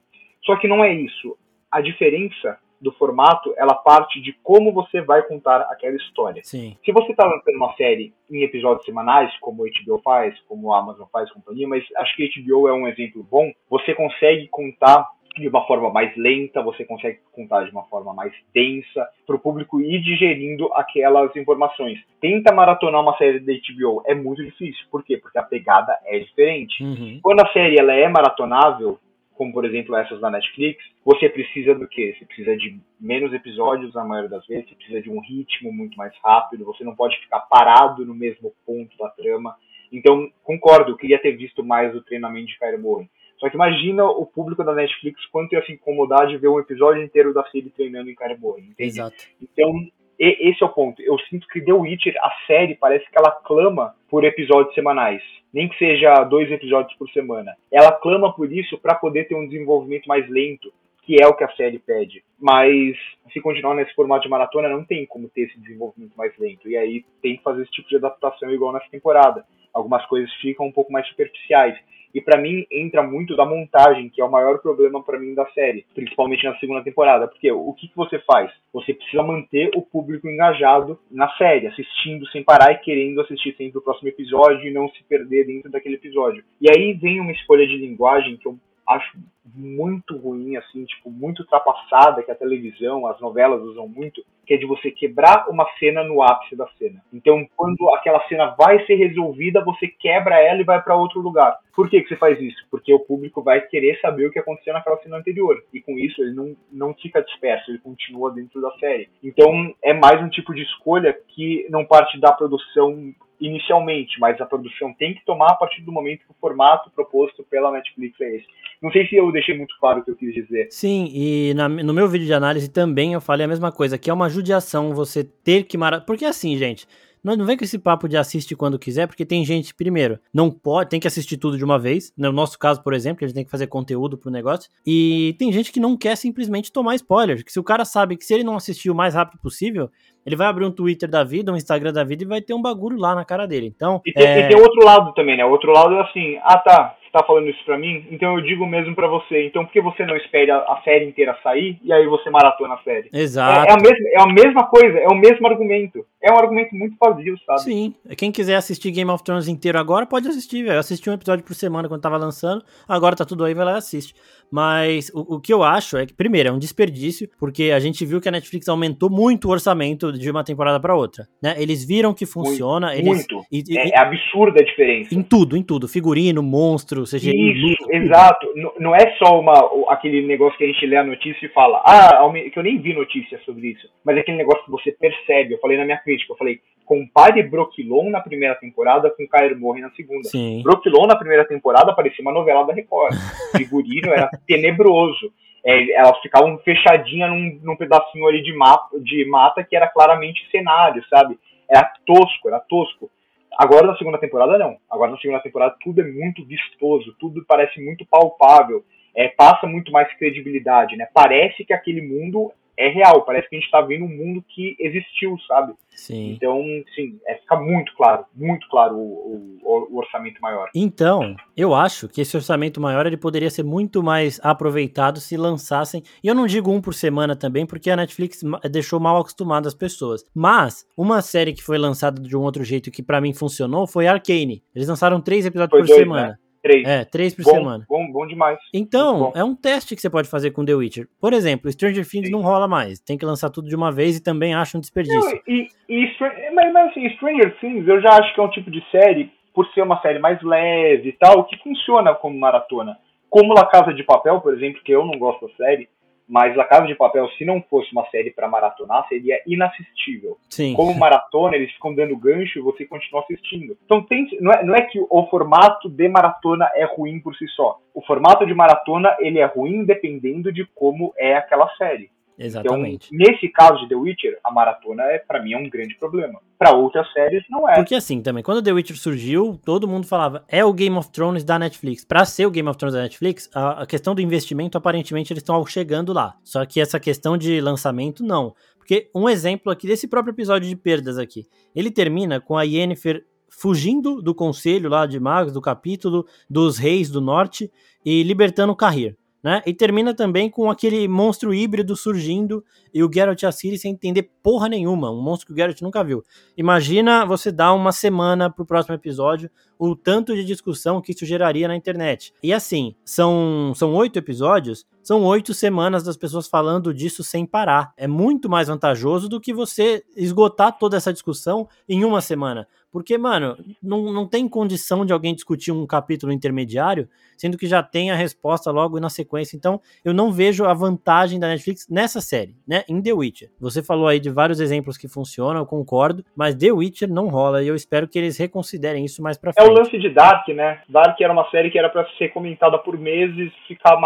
[0.44, 1.38] Só que não é isso.
[1.70, 6.42] A diferença do formato, ela parte de como você vai contar aquela história.
[6.44, 6.76] Sim.
[6.84, 10.80] Se você está lançando uma série em episódios semanais, como o HBO faz, como a
[10.80, 15.08] Amazon faz, companhia, mas acho que a HBO é um exemplo bom, você consegue contar
[15.40, 19.40] de uma forma mais lenta, você consegue contar de uma forma mais densa, para o
[19.40, 21.98] público ir digerindo aquelas informações.
[22.20, 24.84] Tenta maratonar uma série da HBO, é muito difícil.
[24.90, 25.16] Por quê?
[25.16, 26.82] Porque a pegada é diferente.
[26.82, 27.18] Uhum.
[27.22, 28.98] Quando a série ela é maratonável,
[29.40, 32.14] como por exemplo essas da Netflix, você precisa do quê?
[32.18, 35.96] Você precisa de menos episódios na maioria das vezes, você precisa de um ritmo muito
[35.96, 39.56] mais rápido, você não pode ficar parado no mesmo ponto da trama.
[39.90, 43.08] Então, concordo, eu queria ter visto mais o treinamento de Kyrie Moore.
[43.40, 47.02] Só que imagina o público da Netflix quanto ia se incomodar de ver um episódio
[47.02, 48.82] inteiro da série treinando em Moore, entende?
[48.82, 49.24] Exato.
[49.40, 49.72] Então,
[50.18, 51.00] esse é o ponto.
[51.00, 55.22] Eu sinto que The Witcher, a série, parece que ela clama por episódios semanais.
[55.52, 57.56] Nem que seja dois episódios por semana.
[57.72, 60.70] Ela clama por isso para poder ter um desenvolvimento mais lento,
[61.02, 62.22] que é o que a série pede.
[62.38, 62.94] Mas
[63.32, 66.68] se continuar nesse formato de maratona, não tem como ter esse desenvolvimento mais lento.
[66.68, 69.46] E aí tem que fazer esse tipo de adaptação igual nessa temporada.
[69.72, 71.78] Algumas coisas ficam um pouco mais superficiais.
[72.14, 75.46] E para mim entra muito da montagem, que é o maior problema para mim da
[75.50, 78.50] série, principalmente na segunda temporada, porque o que, que você faz?
[78.72, 83.78] Você precisa manter o público engajado na série, assistindo sem parar e querendo assistir sempre
[83.78, 86.44] o próximo episódio e não se perder dentro daquele episódio.
[86.60, 88.58] E aí vem uma escolha de linguagem que eu
[88.90, 89.18] acho
[89.54, 94.56] muito ruim, assim, tipo, muito ultrapassada, que a televisão, as novelas usam muito, que é
[94.56, 97.02] de você quebrar uma cena no ápice da cena.
[97.12, 101.56] Então, quando aquela cena vai ser resolvida, você quebra ela e vai para outro lugar.
[101.74, 102.66] Por que, que você faz isso?
[102.70, 105.62] Porque o público vai querer saber o que aconteceu naquela cena anterior.
[105.72, 109.08] E com isso, ele não, não fica disperso, ele continua dentro da série.
[109.22, 114.46] Então, é mais um tipo de escolha que não parte da produção inicialmente, mas a
[114.46, 118.36] produção tem que tomar a partir do momento que o formato proposto pela Netflix é
[118.36, 118.46] esse.
[118.82, 120.68] Não sei se eu deixei muito claro o que eu quis dizer.
[120.70, 124.10] Sim, e na, no meu vídeo de análise também eu falei a mesma coisa, que
[124.10, 126.00] é uma judiação você ter que mara...
[126.00, 126.86] Porque assim, gente,
[127.22, 130.50] não, não vem com esse papo de assiste quando quiser, porque tem gente, primeiro, não
[130.50, 132.12] pode, tem que assistir tudo de uma vez.
[132.16, 134.70] No nosso caso, por exemplo, a gente tem que fazer conteúdo pro negócio.
[134.86, 137.44] E tem gente que não quer simplesmente tomar spoiler.
[137.44, 139.90] Que se o cara sabe que se ele não assistir o mais rápido possível,
[140.24, 142.62] ele vai abrir um Twitter da vida, um Instagram da vida e vai ter um
[142.62, 143.66] bagulho lá na cara dele.
[143.66, 144.00] Então.
[144.04, 144.40] E tem, é...
[144.40, 145.44] e tem outro lado também, né?
[145.44, 148.66] O outro lado é assim, ah tá, está falando isso para mim, então eu digo
[148.66, 149.46] mesmo para você.
[149.46, 152.82] Então por que você não espera a série inteira sair e aí você maratona a
[152.82, 153.08] série?
[153.12, 153.68] Exato.
[153.68, 156.04] É, é, a mesma, é a mesma coisa, é o mesmo argumento.
[156.22, 157.60] É um argumento muito vazio, sabe?
[157.60, 157.94] Sim.
[158.16, 160.74] Quem quiser assistir Game of Thrones inteiro agora, pode assistir, velho.
[160.74, 163.74] Eu assisti um episódio por semana quando tava lançando, agora tá tudo aí, vai lá
[163.74, 164.14] e assiste.
[164.50, 168.04] Mas o, o, que eu acho é que, primeiro, é um desperdício, porque a gente
[168.04, 171.26] viu que a Netflix aumentou muito o orçamento de uma temporada para outra.
[171.40, 171.54] Né?
[171.56, 172.88] Eles viram que funciona.
[172.88, 172.98] Muito.
[172.98, 173.46] Eles, muito.
[173.50, 175.14] E, e, é, é, absurda a diferença.
[175.14, 175.86] Em tudo, em tudo.
[175.86, 177.30] Figurino, monstro, CGI.
[177.30, 177.94] Isso, tudo.
[177.94, 178.46] exato.
[178.56, 179.54] Não, não é só uma,
[179.88, 182.92] aquele negócio que a gente lê a notícia e fala, ah, que eu nem vi
[182.92, 183.88] notícia sobre isso.
[184.04, 185.54] Mas é aquele negócio que você percebe.
[185.54, 189.80] Eu falei na minha crítica, eu falei, compare Brooklyn na primeira temporada com Kyler Murray
[189.80, 190.28] na segunda.
[190.28, 190.60] Sim.
[190.62, 193.14] Brooklyn na primeira temporada parecia uma novela da Record.
[193.14, 195.32] O figurino era tenebroso.
[195.64, 200.48] É, elas ficavam fechadinhas num, num pedacinho ali de, mapa, de mata que era claramente
[200.50, 201.38] cenário, sabe?
[201.68, 203.08] Era tosco, era tosco.
[203.56, 204.76] Agora na segunda temporada não.
[204.90, 208.82] Agora na segunda temporada tudo é muito vistoso, tudo parece muito palpável,
[209.14, 211.06] é, passa muito mais credibilidade, né?
[211.12, 214.74] Parece que aquele mundo é real, parece que a gente está vendo um mundo que
[214.80, 215.74] existiu, sabe?
[215.90, 216.32] Sim.
[216.32, 216.62] Então,
[216.94, 220.70] sim, é, fica muito claro, muito claro o, o, o, orçamento maior.
[220.74, 226.02] Então, eu acho que esse orçamento maior ele poderia ser muito mais aproveitado se lançassem.
[226.24, 228.40] E eu não digo um por semana também, porque a Netflix
[228.70, 230.24] deixou mal acostumado as pessoas.
[230.34, 234.06] Mas, uma série que foi lançada de um outro jeito que para mim funcionou foi
[234.06, 234.62] Arcane.
[234.74, 236.28] Eles lançaram três episódios foi por dois, semana.
[236.28, 236.38] Né?
[236.62, 236.86] Três.
[236.86, 237.86] É, três por bom, semana.
[237.88, 238.58] Bom, bom demais.
[238.72, 241.08] Então, é um teste que você pode fazer com The Witcher.
[241.20, 242.32] Por exemplo, Stranger Things Sim.
[242.32, 243.00] não rola mais.
[243.00, 245.20] Tem que lançar tudo de uma vez e também acho um desperdício.
[245.20, 246.06] Não, e, e,
[246.54, 249.66] mas, mas assim, Stranger Things eu já acho que é um tipo de série, por
[249.72, 252.98] ser uma série mais leve e tal, que funciona como maratona.
[253.30, 255.88] Como La Casa de Papel, por exemplo, que eu não gosto da série,
[256.30, 260.38] mas A Casa de Papel, se não fosse uma série para maratonar, seria inassistível.
[260.48, 260.74] Sim.
[260.74, 263.76] Como maratona, eles ficam dando gancho e você continua assistindo.
[263.84, 267.48] Então tem, não, é, não é que o formato de maratona é ruim por si
[267.48, 267.78] só.
[267.92, 272.10] O formato de maratona ele é ruim dependendo de como é aquela série.
[272.42, 273.10] Exatamente.
[273.12, 276.40] Então, nesse caso de The Witcher, a maratona é para mim é um grande problema.
[276.58, 277.74] Para outras séries não é.
[277.74, 281.44] Porque assim, também, quando The Witcher surgiu, todo mundo falava, é o Game of Thrones
[281.44, 282.02] da Netflix.
[282.02, 285.42] Para ser o Game of Thrones da Netflix, a, a questão do investimento, aparentemente eles
[285.42, 286.34] estão chegando lá.
[286.42, 288.54] Só que essa questão de lançamento não.
[288.78, 293.22] Porque um exemplo aqui desse próprio episódio de perdas aqui, ele termina com a Yennefer
[293.50, 297.70] fugindo do conselho lá de magos, do capítulo dos reis do norte
[298.02, 299.62] e libertando o Carrir né?
[299.66, 303.92] E termina também com aquele monstro híbrido surgindo e o Geralt e a Ciri sem
[303.92, 306.22] entender porra nenhuma, um monstro que o Geralt nunca viu.
[306.56, 311.66] Imagina você dar uma semana pro próximo episódio, o tanto de discussão que isso geraria
[311.66, 312.34] na internet.
[312.42, 317.94] E assim, são, são oito episódios, são oito semanas das pessoas falando disso sem parar.
[317.96, 322.68] É muito mais vantajoso do que você esgotar toda essa discussão em uma semana.
[322.92, 327.82] Porque, mano, não, não tem condição de alguém discutir um capítulo intermediário, sendo que já
[327.82, 329.56] tem a resposta logo na sequência.
[329.56, 332.82] Então, eu não vejo a vantagem da Netflix nessa série, né?
[332.88, 333.52] Em The Witcher.
[333.60, 337.62] Você falou aí de vários exemplos que funcionam, eu concordo, mas The Witcher não rola
[337.62, 339.68] e eu espero que eles reconsiderem isso mais pra frente.
[339.68, 340.82] É o lance de Dark, né?
[340.88, 343.98] Dark era uma série que era para ser comentada por meses, ficar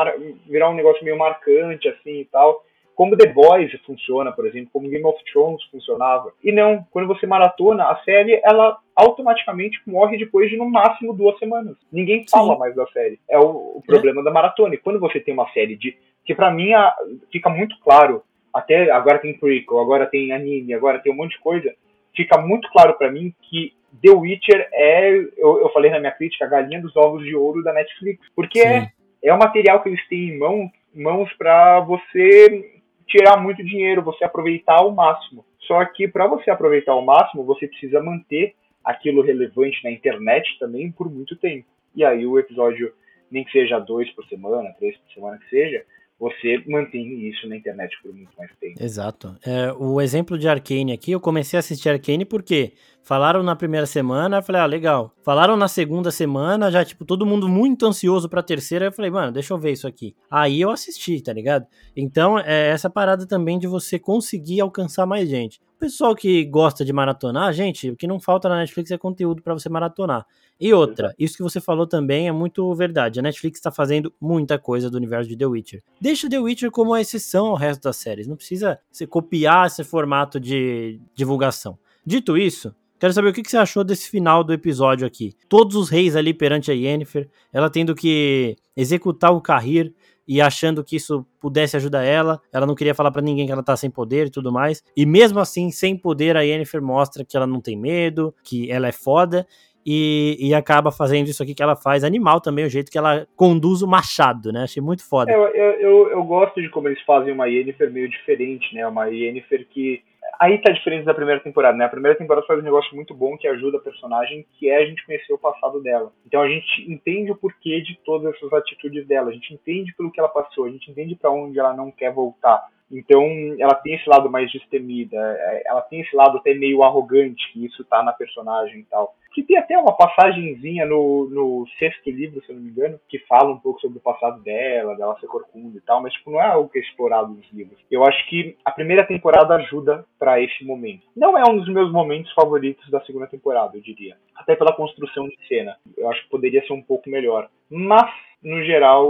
[0.47, 2.63] virar um negócio meio marcante, assim e tal
[2.95, 6.33] como The Boys funciona, por exemplo, como Game of Thrones funcionava.
[6.43, 11.39] E não, quando você maratona, a série ela automaticamente morre depois de no máximo duas
[11.39, 11.77] semanas.
[11.93, 12.59] Ninguém fala Sim.
[12.59, 13.19] mais da série.
[13.29, 14.25] É o, o problema é.
[14.25, 14.75] da maratona.
[14.75, 16.95] E quando você tem uma série de que para mim a,
[17.33, 18.23] fica muito claro,
[18.53, 21.75] até agora tem prequel, agora tem anime, agora tem um monte de coisa,
[22.15, 26.45] fica muito claro para mim que The Witcher é, eu, eu falei na minha crítica,
[26.45, 28.91] a galinha dos ovos de ouro da Netflix, porque é,
[29.23, 34.25] é o material que eles têm em mão, mãos para você tirar muito dinheiro, você
[34.25, 35.45] aproveitar ao máximo.
[35.61, 40.91] Só que para você aproveitar ao máximo, você precisa manter aquilo relevante na internet também
[40.91, 41.67] por muito tempo.
[41.95, 42.93] E aí o episódio,
[43.31, 45.85] nem que seja dois por semana, três por semana que seja,
[46.19, 48.83] você mantém isso na internet por muito mais tempo.
[48.83, 49.37] Exato.
[49.45, 52.73] É, o exemplo de Arcane aqui, eu comecei a assistir Arcane porque
[53.05, 55.15] falaram na primeira semana, eu falei, ah, legal.
[55.23, 59.31] Falaram na segunda semana, já, tipo, todo mundo muito ansioso pra terceira, eu falei, mano,
[59.31, 60.17] deixa eu ver isso aqui.
[60.31, 61.67] Aí eu assisti, tá ligado?
[61.95, 65.61] Então, é essa parada também de você conseguir alcançar mais gente.
[65.77, 69.43] O pessoal que gosta de maratonar, gente, o que não falta na Netflix é conteúdo
[69.43, 70.25] para você maratonar.
[70.59, 73.19] E outra, isso que você falou também é muito verdade.
[73.19, 75.83] A Netflix está fazendo muita coisa do universo de The Witcher.
[76.01, 78.27] Deixa The Witcher como uma exceção ao resto das séries.
[78.27, 81.77] Não precisa você copiar esse formato de divulgação.
[82.07, 85.35] Dito isso, Quero saber o que você achou desse final do episódio aqui.
[85.47, 89.93] Todos os reis ali perante a Yennefer, ela tendo que executar o Carrir
[90.27, 92.41] e achando que isso pudesse ajudar ela.
[92.51, 94.83] Ela não queria falar para ninguém que ela tá sem poder e tudo mais.
[94.97, 98.89] E mesmo assim, sem poder, a Yennefer mostra que ela não tem medo, que ela
[98.89, 99.47] é foda
[99.87, 102.05] e, e, acaba fazendo isso aqui que ela faz.
[102.05, 104.63] Animal também, o jeito que ela conduz o machado, né?
[104.63, 105.31] Achei muito foda.
[105.31, 108.87] É, eu, eu, eu, gosto de como eles fazem uma Yennefer meio diferente, né?
[108.87, 110.03] Uma Yennefer que.
[110.41, 111.85] Aí tá diferente da primeira temporada, né?
[111.85, 114.87] A primeira temporada faz um negócio muito bom que ajuda a personagem, que é a
[114.87, 116.13] gente conhecer o passado dela.
[116.27, 120.11] Então a gente entende o porquê de todas essas atitudes dela, a gente entende pelo
[120.11, 122.69] que ela passou, a gente entende para onde ela não quer voltar.
[122.91, 123.25] Então,
[123.59, 127.65] ela tem esse lado mais destemida, é, ela tem esse lado até meio arrogante, que
[127.65, 129.15] isso tá na personagem e tal.
[129.33, 133.19] Que tem até uma passagenzinha no, no sexto livro, se eu não me engano, que
[133.21, 136.41] fala um pouco sobre o passado dela, dela ser corcunda e tal, mas tipo, não
[136.41, 137.79] é algo que é explorado nos livros.
[137.91, 141.03] Eu acho que a primeira temporada ajuda para esse momento.
[141.17, 144.17] Não é um dos meus momentos favoritos da segunda temporada, eu diria.
[144.37, 145.77] Até pela construção de cena.
[145.97, 147.49] Eu acho que poderia ser um pouco melhor.
[147.69, 148.11] Mas
[148.45, 149.07] no geral,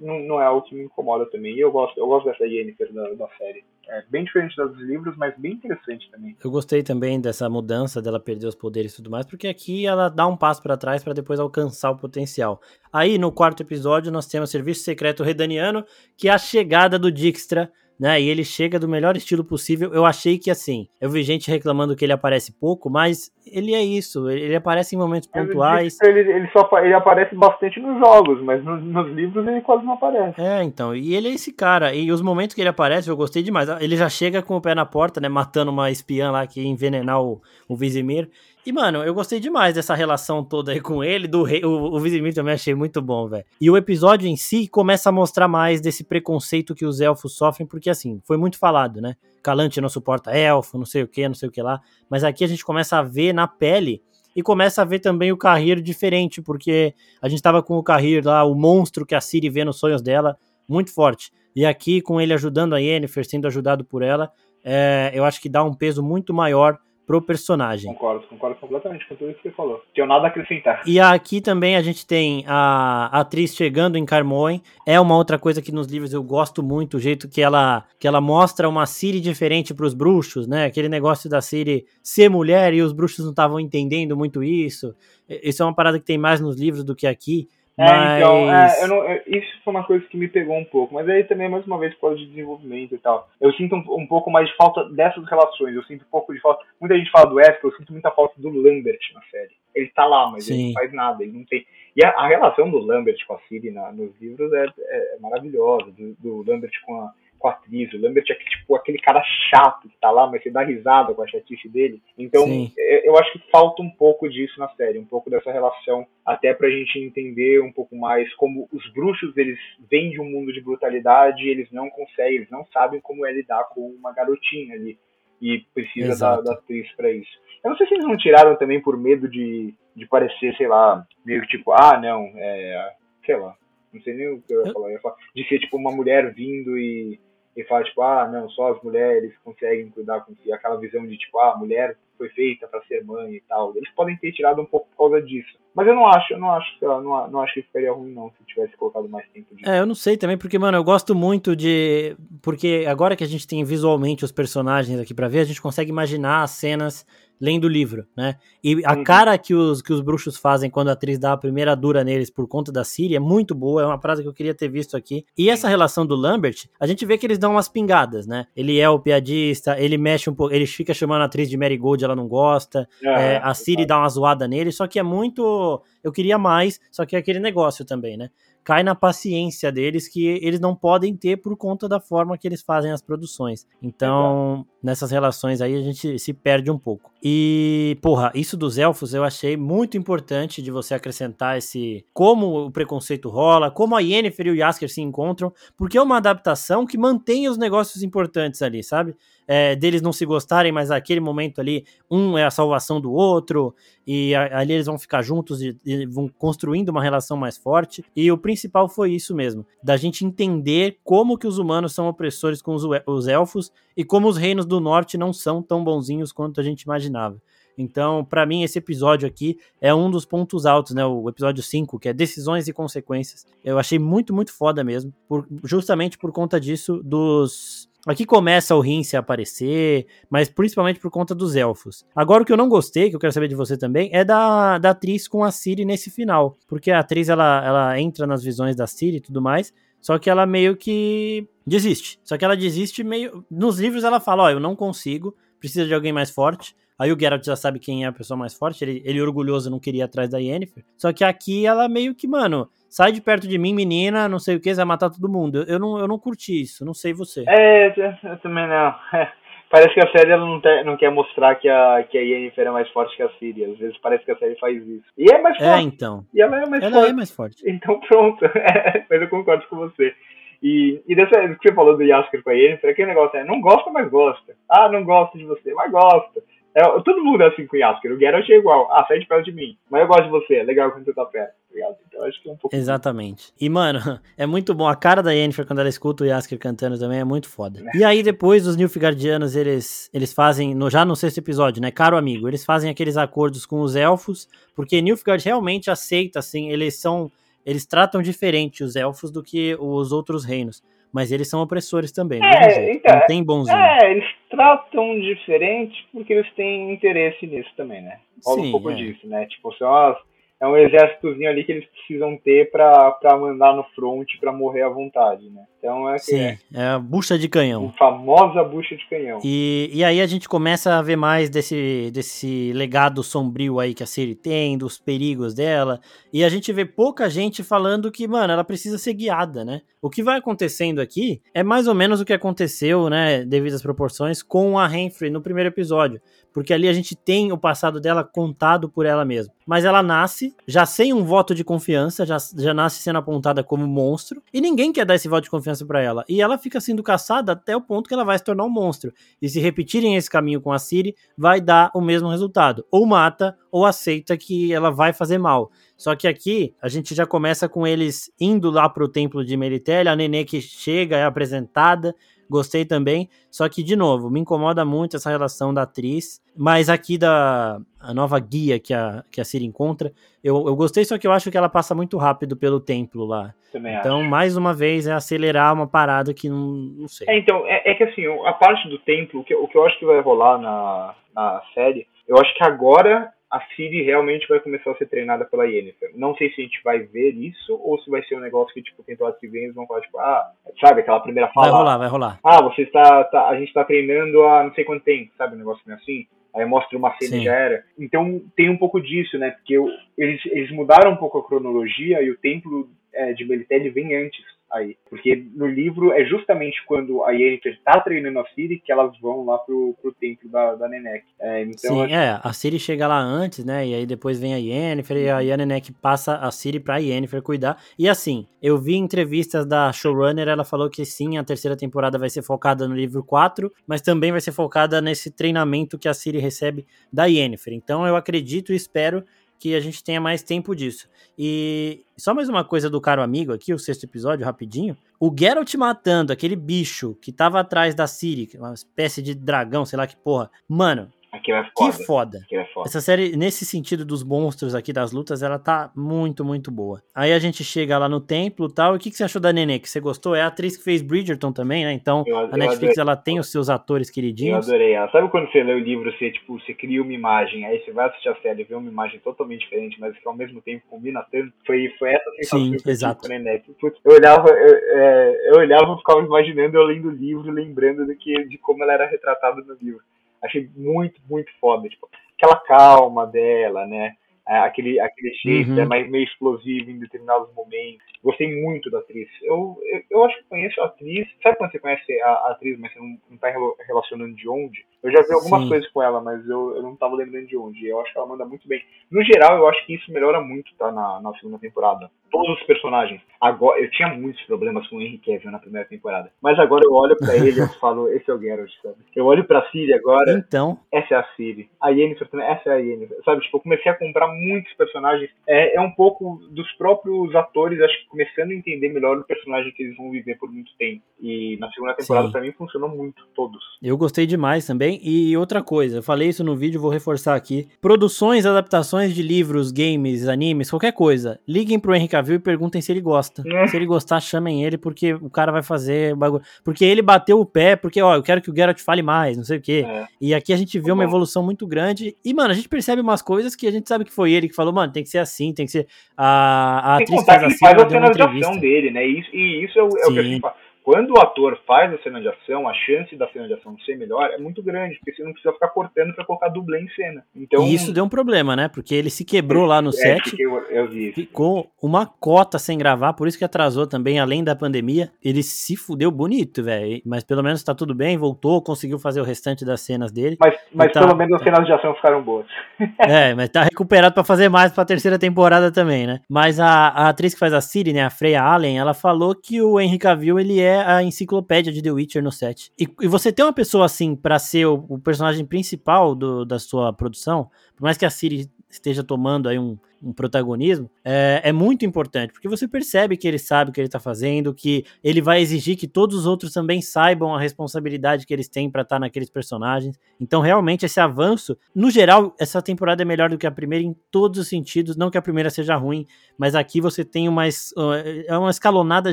[0.00, 1.56] não, não, é algo que me incomoda também.
[1.56, 3.64] E eu gosto, eu gosto dessa Yennefer da, da série.
[3.88, 6.36] É bem diferente dos livros, mas bem interessante também.
[6.42, 10.08] Eu gostei também dessa mudança dela perder os poderes e tudo mais, porque aqui ela
[10.08, 12.60] dá um passo para trás para depois alcançar o potencial.
[12.92, 15.84] Aí, no quarto episódio, nós temos o Serviço Secreto Redaniano,
[16.16, 17.72] que é a chegada do Dijkstra
[18.02, 18.20] né?
[18.20, 19.94] E ele chega do melhor estilo possível.
[19.94, 23.80] Eu achei que assim, eu vi gente reclamando que ele aparece pouco, mas ele é
[23.80, 25.98] isso, ele aparece em momentos pontuais.
[26.02, 29.92] Ele, ele só ele aparece bastante nos jogos, mas nos, nos, livros ele quase não
[29.92, 30.34] aparece.
[30.40, 31.94] É, então, e ele é esse cara.
[31.94, 33.68] E os momentos que ele aparece, eu gostei demais.
[33.80, 35.28] Ele já chega com o pé na porta, né?
[35.28, 38.28] Matando uma espiã lá que ia envenenar o, o Vizimir.
[38.64, 41.64] E, mano, eu gostei demais dessa relação toda aí com ele, do rei.
[41.64, 43.44] O, o também achei muito bom, velho.
[43.60, 47.66] E o episódio em si começa a mostrar mais desse preconceito que os elfos sofrem,
[47.66, 49.16] porque, assim, foi muito falado, né?
[49.42, 51.80] Calante não suporta elfo, não sei o que, não sei o que lá.
[52.08, 54.00] Mas aqui a gente começa a ver na pele
[54.34, 58.24] e começa a ver também o Carrir diferente, porque a gente tava com o Carrir
[58.24, 61.32] lá, o monstro que a Siri vê nos sonhos dela, muito forte.
[61.54, 64.30] E aqui, com ele ajudando a Yennefer, sendo ajudado por ela,
[64.64, 67.92] é, eu acho que dá um peso muito maior pro personagem.
[67.92, 69.82] Concordo, concordo completamente com tudo isso que você falou.
[69.94, 70.82] Tenho nada a acrescentar.
[70.86, 74.62] E aqui também a gente tem a atriz chegando em Carmoen.
[74.86, 78.06] É uma outra coisa que nos livros eu gosto muito, o jeito que ela, que
[78.06, 80.66] ela mostra uma Siri diferente para os bruxos, né?
[80.66, 84.94] Aquele negócio da Siri ser mulher e os bruxos não estavam entendendo muito isso.
[85.28, 87.48] Isso é uma parada que tem mais nos livros do que aqui.
[87.82, 88.18] É, mas...
[88.18, 91.24] então, é, não, é, isso foi uma coisa que me pegou um pouco, mas aí
[91.24, 93.28] também, mais uma vez, por causa de desenvolvimento e tal.
[93.40, 96.40] Eu sinto um, um, pouco mais de falta dessas relações, eu sinto um pouco de
[96.40, 96.64] falta.
[96.80, 99.50] Muita gente fala do Wesker, eu sinto muita falta do Lambert na série.
[99.74, 100.54] Ele tá lá, mas Sim.
[100.54, 101.66] ele não faz nada, ele não tem.
[101.96, 105.18] E a, a relação do Lambert com a Siri na, nos livros é, é, é
[105.20, 107.92] maravilhosa, do, do Lambert com a, com a atriz.
[107.92, 111.22] O Lambert é tipo aquele cara chato que tá lá, mas você dá risada com
[111.22, 112.00] a chatice dele.
[112.16, 112.46] Então,
[112.78, 116.54] é, eu acho que falta um pouco disso na série, um pouco dessa relação, até
[116.54, 119.58] pra gente entender um pouco mais como os bruxos, eles
[119.90, 123.64] vêm de um mundo de brutalidade, eles não conseguem, eles não sabem como é lidar
[123.74, 124.96] com uma garotinha ali.
[125.40, 127.36] E precisa da, da, atriz pra isso.
[127.64, 131.04] Eu não sei se eles não tiraram também por medo de, de parecer, sei lá,
[131.26, 132.94] meio tipo, ah, não, é,
[133.26, 133.56] sei lá,
[133.92, 134.86] não sei nem o que eu ia falar.
[134.86, 137.20] Eu ia falar de ser tipo uma mulher vindo e
[137.56, 141.16] e fala, tipo, ah, não, só as mulheres conseguem cuidar com si, aquela visão de,
[141.18, 143.72] tipo, ah, a mulher foi feita para ser mãe e tal.
[143.76, 145.58] Eles podem ter tirado um pouco por causa disso.
[145.74, 148.44] Mas eu não acho, eu não acho, não, não acho que ficaria ruim, não, se
[148.46, 149.54] tivesse colocado mais tempo.
[149.56, 149.68] De...
[149.68, 152.16] É, eu não sei também, porque, mano, eu gosto muito de.
[152.42, 155.90] Porque agora que a gente tem visualmente os personagens aqui para ver, a gente consegue
[155.90, 157.06] imaginar as cenas
[157.42, 158.36] lendo o livro, né?
[158.62, 159.02] E a uhum.
[159.02, 162.30] cara que os, que os bruxos fazem quando a atriz dá a primeira dura neles
[162.30, 164.96] por conta da Siri é muito boa, é uma frase que eu queria ter visto
[164.96, 165.26] aqui.
[165.36, 168.46] E essa relação do Lambert, a gente vê que eles dão umas pingadas, né?
[168.54, 171.76] Ele é o piadista, ele mexe um pouco, ele fica chamando a atriz de Mary
[171.76, 175.82] Gold, ela não gosta, é, a Siri dá uma zoada nele, só que é muito.
[176.02, 178.30] Eu queria mais, só que é aquele negócio também, né?
[178.64, 182.62] Cai na paciência deles que eles não podem ter por conta da forma que eles
[182.62, 183.66] fazem as produções.
[183.82, 187.10] Então, nessas relações aí a gente se perde um pouco.
[187.22, 192.70] E, porra, isso dos elfos eu achei muito importante de você acrescentar esse como o
[192.70, 196.98] preconceito rola, como a Yennefer e o Jasker se encontram, porque é uma adaptação que
[196.98, 199.16] mantém os negócios importantes ali, sabe?
[199.46, 203.74] é, deles não se gostarem, mas aquele momento ali, um é a salvação do outro,
[204.06, 208.04] e ali eles vão ficar juntos e, e, vão construindo uma relação mais forte.
[208.14, 212.60] E o principal foi isso mesmo, da gente entender como que os humanos são opressores
[212.60, 216.60] com os, os elfos e como os reinos do norte não são tão bonzinhos quanto
[216.60, 217.40] a gente imaginava.
[217.76, 221.04] Então, para mim, esse episódio aqui é um dos pontos altos, né?
[221.04, 223.46] O episódio 5, que é Decisões e Consequências.
[223.64, 228.80] Eu achei muito, muito foda mesmo, por, justamente por conta disso, dos Aqui começa o
[228.80, 232.04] Rince a aparecer, mas principalmente por conta dos elfos.
[232.16, 234.76] Agora o que eu não gostei, que eu quero saber de você também, é da,
[234.78, 236.56] da atriz com a Ciri nesse final.
[236.66, 240.28] Porque a atriz ela, ela entra nas visões da Ciri e tudo mais, só que
[240.28, 242.18] ela meio que desiste.
[242.24, 243.44] Só que ela desiste meio.
[243.48, 246.74] Nos livros ela fala: Ó, oh, eu não consigo, precisa de alguém mais forte.
[247.02, 249.80] Aí o Geralt já sabe quem é a pessoa mais forte, ele, ele orgulhoso não
[249.80, 250.84] queria ir atrás da Yennefer.
[250.96, 254.54] Só que aqui ela meio que, mano, sai de perto de mim, menina, não sei
[254.54, 255.58] o que, você vai matar todo mundo.
[255.58, 257.42] Eu, eu, não, eu não curti isso, não sei você.
[257.48, 258.94] É, eu, também não.
[259.14, 259.32] É,
[259.68, 262.68] parece que a série ela não, te, não quer mostrar que a, que a Yennefer
[262.68, 263.64] é mais forte que a Ciri.
[263.64, 265.04] Às vezes parece que a série faz isso.
[265.18, 265.80] E é mais é, forte.
[265.80, 266.24] É, então.
[266.32, 267.10] E ela é mais ela forte.
[267.10, 267.62] é mais forte.
[267.66, 268.44] Então pronto.
[268.54, 270.14] É, mas eu concordo com você.
[270.62, 273.60] E, e dessa que você falou do Yasker com a Yennefer, aquele negócio é, não
[273.60, 274.54] gosta, mas gosta.
[274.68, 276.40] Ah, não gosta de você, mas gosta.
[276.74, 278.12] É, todo mundo é assim com o Yasker.
[278.12, 278.88] O Geralt é igual.
[278.90, 279.76] Ah, sai de perto de mim.
[279.90, 280.56] Mas eu gosto de você.
[280.56, 281.52] É legal quando você tá perto.
[281.52, 282.76] Tá então acho que é um pouco.
[282.76, 283.52] Exatamente.
[283.60, 283.98] E, mano,
[284.36, 284.88] é muito bom.
[284.88, 287.82] A cara da Yennefer quando ela escuta o Yasker cantando também é muito foda.
[287.94, 287.98] É.
[287.98, 291.90] E aí, depois, os Nilfgaardianos, eles, eles fazem, no, já no sexto episódio, né?
[291.90, 297.00] Caro amigo, eles fazem aqueles acordos com os elfos, porque Nilfgaard realmente aceita, assim, eles
[297.00, 297.30] são
[297.64, 300.82] eles tratam diferente os elfos do que os outros reinos.
[301.12, 303.76] Mas eles são opressores também, é, então, não tem bonzinho.
[303.76, 304.24] É, eles
[304.62, 308.20] tratam diferente porque eles têm interesse nisso também, né?
[308.44, 308.94] Rola Sim, um pouco é.
[308.94, 309.46] disso, né?
[309.46, 310.16] Tipo, são as,
[310.62, 314.88] é um exércitozinho ali que eles precisam ter para mandar no front para morrer à
[314.88, 315.64] vontade, né?
[315.76, 317.92] Então é Sim, é, é a bucha de canhão.
[317.92, 319.40] A famosa bucha de canhão.
[319.42, 324.04] E, e aí a gente começa a ver mais desse, desse legado sombrio aí que
[324.04, 325.98] a Siri tem, dos perigos dela.
[326.32, 329.82] E a gente vê pouca gente falando que, mano, ela precisa ser guiada, né?
[330.00, 333.82] O que vai acontecendo aqui é mais ou menos o que aconteceu, né, devido às
[333.82, 336.20] proporções, com a Renfrey no primeiro episódio
[336.52, 339.52] porque ali a gente tem o passado dela contado por ela mesma.
[339.66, 343.86] Mas ela nasce já sem um voto de confiança, já, já nasce sendo apontada como
[343.86, 346.24] monstro, e ninguém quer dar esse voto de confiança para ela.
[346.28, 349.12] E ela fica sendo caçada até o ponto que ela vai se tornar um monstro.
[349.40, 352.84] E se repetirem esse caminho com a Siri, vai dar o mesmo resultado.
[352.90, 355.70] Ou mata, ou aceita que ela vai fazer mal.
[355.96, 360.08] Só que aqui a gente já começa com eles indo lá pro templo de Meritelli,
[360.08, 362.14] a Nenê que chega, é apresentada,
[362.52, 363.28] gostei também.
[363.50, 366.40] Só que, de novo, me incomoda muito essa relação da atriz.
[366.56, 371.04] Mas aqui da a nova guia que a, que a Siri encontra, eu, eu gostei,
[371.04, 373.54] só que eu acho que ela passa muito rápido pelo templo lá.
[373.72, 374.28] Também então, acho.
[374.28, 377.26] mais uma vez, é acelerar uma parada que não, não sei.
[377.28, 379.86] É, então, é, é, que assim, a parte do templo, o que, o que eu
[379.86, 384.58] acho que vai rolar na, na série, eu acho que agora a Siri realmente vai
[384.60, 386.10] começar a ser treinada pela Yennefer.
[386.14, 388.82] Não sei se a gente vai ver isso ou se vai ser um negócio que,
[388.82, 390.50] tipo, temporadas que vem eles vão falar, tipo, ah,
[390.80, 391.66] sabe, aquela primeira fala.
[391.66, 392.40] Vai rolar, vai rolar.
[392.42, 395.58] Ah, você está, tá, a gente está treinando há não sei quanto tempo, sabe, um
[395.58, 396.26] negócio assim.
[396.54, 397.84] Aí mostra uma cena e já era.
[397.98, 399.50] Então tem um pouco disso, né?
[399.50, 399.86] Porque eu,
[400.16, 404.42] eles, eles mudaram um pouco a cronologia e o templo é, de Melitele vem antes
[404.72, 404.96] aí.
[405.08, 409.44] Porque no livro é justamente quando a Yennefer tá treinando a Ciri que elas vão
[409.44, 411.24] lá pro, pro templo da, da Nenek.
[411.40, 413.86] É, então, Sim, é, a Ciri chega lá antes, né?
[413.86, 417.80] E aí depois vem a Yennefer e a Nenek passa a Ciri pra Yennefer cuidar.
[417.98, 422.30] E assim, eu vi entrevistas da showrunner, ela falou que sim, a terceira temporada vai
[422.30, 426.38] ser focada no livro 4, mas também vai ser focada nesse treinamento que a Ciri
[426.38, 427.74] recebe da Yennefer.
[427.74, 429.24] Então eu acredito e espero
[429.62, 431.08] que a gente tenha mais tempo disso.
[431.38, 434.96] E só mais uma coisa do caro amigo aqui, o sexto episódio, rapidinho.
[435.20, 439.96] O Geralt matando aquele bicho que tava atrás da Ciri, uma espécie de dragão, sei
[439.96, 440.50] lá que porra.
[440.68, 441.92] Mano, Aquilo é foda.
[441.96, 442.46] Que foda.
[442.50, 442.88] é foda.
[442.88, 447.02] Essa série, nesse sentido dos monstros aqui, das lutas, ela tá muito, muito boa.
[447.14, 448.92] Aí a gente chega lá no templo e tal.
[448.92, 449.78] E o que, que você achou da Nenê?
[449.78, 450.36] Que você gostou?
[450.36, 451.92] É a atriz que fez Bridgerton também, né?
[451.94, 454.68] Então, eu, a Netflix, ela tem os seus atores queridinhos.
[454.68, 455.10] Eu adorei ela.
[455.10, 458.08] Sabe quando você lê o livro, você, tipo, você cria uma imagem, aí você vai
[458.08, 461.24] assistir a série e vê uma imagem totalmente diferente, mas que ao mesmo tempo combina
[461.32, 461.50] tanto?
[461.66, 463.20] Foi, foi essa sensação Sim, que eu exato.
[463.22, 463.62] com a Nenê.
[464.04, 468.34] Eu olhava, eu, é, eu olhava, ficava imaginando, eu lendo o livro, lembrando de, que,
[468.48, 470.02] de como ela era retratada no livro.
[470.42, 471.88] Achei muito, muito foda.
[471.88, 474.16] Tipo, aquela calma dela, né?
[474.48, 475.80] É, aquele, aquele jeito uhum.
[475.80, 478.04] é mais meio explosivo em determinados momentos.
[478.22, 479.28] Gostei muito da atriz.
[479.42, 481.28] Eu, eu, eu acho que conheço a atriz.
[481.42, 483.48] Sabe quando você conhece a, a atriz, mas você não, não tá
[483.86, 484.84] relacionando de onde?
[485.02, 485.68] Eu já vi algumas Sim.
[485.68, 487.86] coisas com ela, mas eu, eu não tava lembrando de onde.
[487.86, 488.82] Eu acho que ela manda muito bem.
[489.10, 490.92] No geral, eu acho que isso melhora muito, tá?
[490.92, 492.08] Na, na segunda temporada.
[492.30, 493.20] Todos os personagens.
[493.40, 496.30] Agora, eu tinha muitos problemas com o Henry Cavill na primeira temporada.
[496.40, 498.96] Mas agora eu olho pra ele e falo, esse é o Geralt, sabe?
[499.14, 500.32] Eu olho pra Siri agora.
[500.32, 500.78] Então.
[500.92, 501.68] Essa é a Siri.
[501.80, 503.18] A Yennefer também, essa é a Yennefer.
[503.24, 505.30] Sabe, tipo, eu comecei a comprar muitos personagens.
[505.46, 509.72] É, é um pouco dos próprios atores, acho que começando a entender melhor o personagem
[509.72, 511.02] que eles vão viver por muito tempo.
[511.20, 513.62] E na segunda temporada, pra mim, funcionou muito, todos.
[513.82, 515.00] Eu gostei demais também.
[515.02, 517.68] E outra coisa, eu falei isso no vídeo, vou reforçar aqui.
[517.80, 521.38] Produções, adaptações de livros, games, animes, qualquer coisa.
[521.46, 523.42] Liguem pro Henry Cavill e perguntem se ele gosta.
[523.46, 523.66] É.
[523.68, 526.42] Se ele gostar, chamem ele, porque o cara vai fazer bagulho.
[526.64, 529.44] Porque ele bateu o pé, porque, ó, eu quero que o Geralt fale mais, não
[529.44, 529.84] sei o quê.
[529.86, 530.06] É.
[530.20, 532.16] E aqui a gente vê uma evolução muito grande.
[532.24, 534.54] E, mano, a gente percebe umas coisas que a gente sabe que foi ele que
[534.54, 535.86] falou, mano, tem que ser assim, tem que ser.
[536.16, 539.06] A, a atriz que faz assim, faz a cena de ação dele, né?
[539.06, 540.54] E isso, e isso é, o, é o que a gente fala
[540.84, 543.96] quando o ator faz a cena de ação, a chance da cena de ação ser
[543.96, 547.24] melhor é muito grande, porque você não precisa ficar cortando para colocar dublê em cena.
[547.34, 548.68] Então, e isso deu um problema, né?
[548.68, 553.12] Porque ele se quebrou lá no é, set, eu, eu ficou uma cota sem gravar,
[553.12, 555.10] por isso que atrasou também, além da pandemia.
[555.24, 557.00] Ele se fudeu bonito, velho.
[557.04, 560.36] Mas pelo menos tá tudo bem, voltou, conseguiu fazer o restante das cenas dele.
[560.40, 562.46] Mas, mas tá, pelo menos as cenas de ação ficaram boas.
[562.98, 566.20] é, mas tá recuperado para fazer mais pra terceira temporada também, né?
[566.28, 569.62] Mas a, a atriz que faz a Siri, né, a Freya Allen, ela falou que
[569.62, 572.72] o Henry Cavill, ele é a enciclopédia de The Witcher no set.
[572.78, 576.58] E, e você ter uma pessoa assim para ser o, o, personagem principal do, da
[576.58, 581.52] sua produção, por mais que a Siri esteja tomando aí um um protagonismo, é, é,
[581.52, 585.22] muito importante, porque você percebe que ele sabe o que ele tá fazendo, que ele
[585.22, 588.96] vai exigir que todos os outros também saibam a responsabilidade que eles têm para estar
[588.96, 589.98] tá naqueles personagens.
[590.20, 593.94] Então, realmente, esse avanço, no geral, essa temporada é melhor do que a primeira em
[594.10, 596.04] todos os sentidos, não que a primeira seja ruim,
[596.36, 599.12] mas aqui você tem uma, é uma escalonada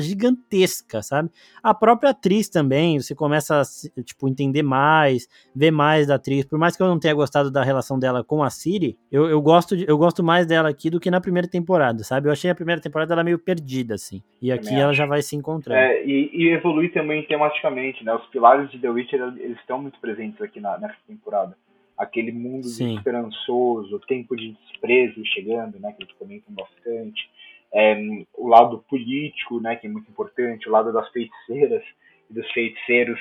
[0.00, 1.30] gigantesca, sabe?
[1.62, 6.58] A própria atriz também, você começa a, tipo, entender mais, ver mais da atriz, por
[6.58, 9.76] mais que eu não tenha gostado da relação dela com a Siri, eu, eu, gosto,
[9.76, 12.28] de, eu gosto mais dela aqui do que na primeira temporada, sabe?
[12.28, 14.22] Eu achei a primeira temporada ela meio perdida, assim.
[14.40, 15.78] E aqui ela já vai se encontrando.
[15.78, 18.14] É, e, e evolui também tematicamente, né?
[18.14, 21.54] Os pilares de The Witcher, eles estão muito presentes aqui na, nessa temporada.
[21.98, 25.92] Aquele mundo esperançoso, o tempo de desprezo chegando, né?
[25.92, 27.28] Que eles comentam bastante.
[27.72, 27.94] É,
[28.38, 29.76] o lado político, né?
[29.76, 30.66] Que é muito importante.
[30.66, 31.82] O lado das feiticeiras
[32.30, 33.20] e dos feiticeiros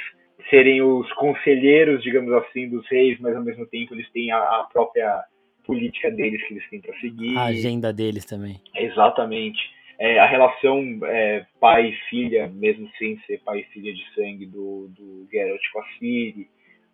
[0.50, 4.68] serem os conselheiros, digamos assim, dos reis, mas ao mesmo tempo eles têm a, a
[4.72, 5.26] própria
[5.70, 7.38] política deles que eles têm para seguir.
[7.38, 8.60] A agenda deles também.
[8.76, 9.60] Exatamente.
[10.00, 14.46] É, a relação é, pai e filha, mesmo sem ser pai e filha de sangue
[14.46, 16.48] do, do Geralt com a Ciri,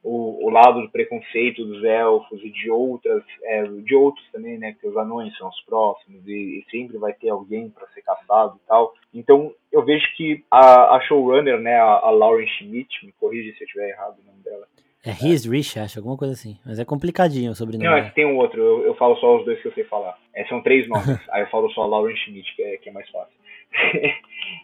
[0.03, 4.75] o, o lado do preconceito dos elfos e de outras, é, de outros também, né,
[4.79, 8.59] que os anões são os próximos e, e sempre vai ter alguém para ser caçado
[8.63, 8.93] e tal.
[9.13, 13.63] Então eu vejo que a, a showrunner, né, a, a Lauren Schmidt, me corrige se
[13.63, 14.67] eu estiver errado o nome dela.
[15.05, 16.57] É His Rich, acho, alguma coisa assim.
[16.65, 17.85] Mas é complicadinho o sobrenome.
[17.85, 19.83] Não, é que tem um outro, eu, eu falo só os dois que eu sei
[19.83, 20.17] falar.
[20.33, 22.91] É, são três nomes, aí eu falo só a Lauren Schmidt, que é, que é
[22.91, 23.35] mais fácil.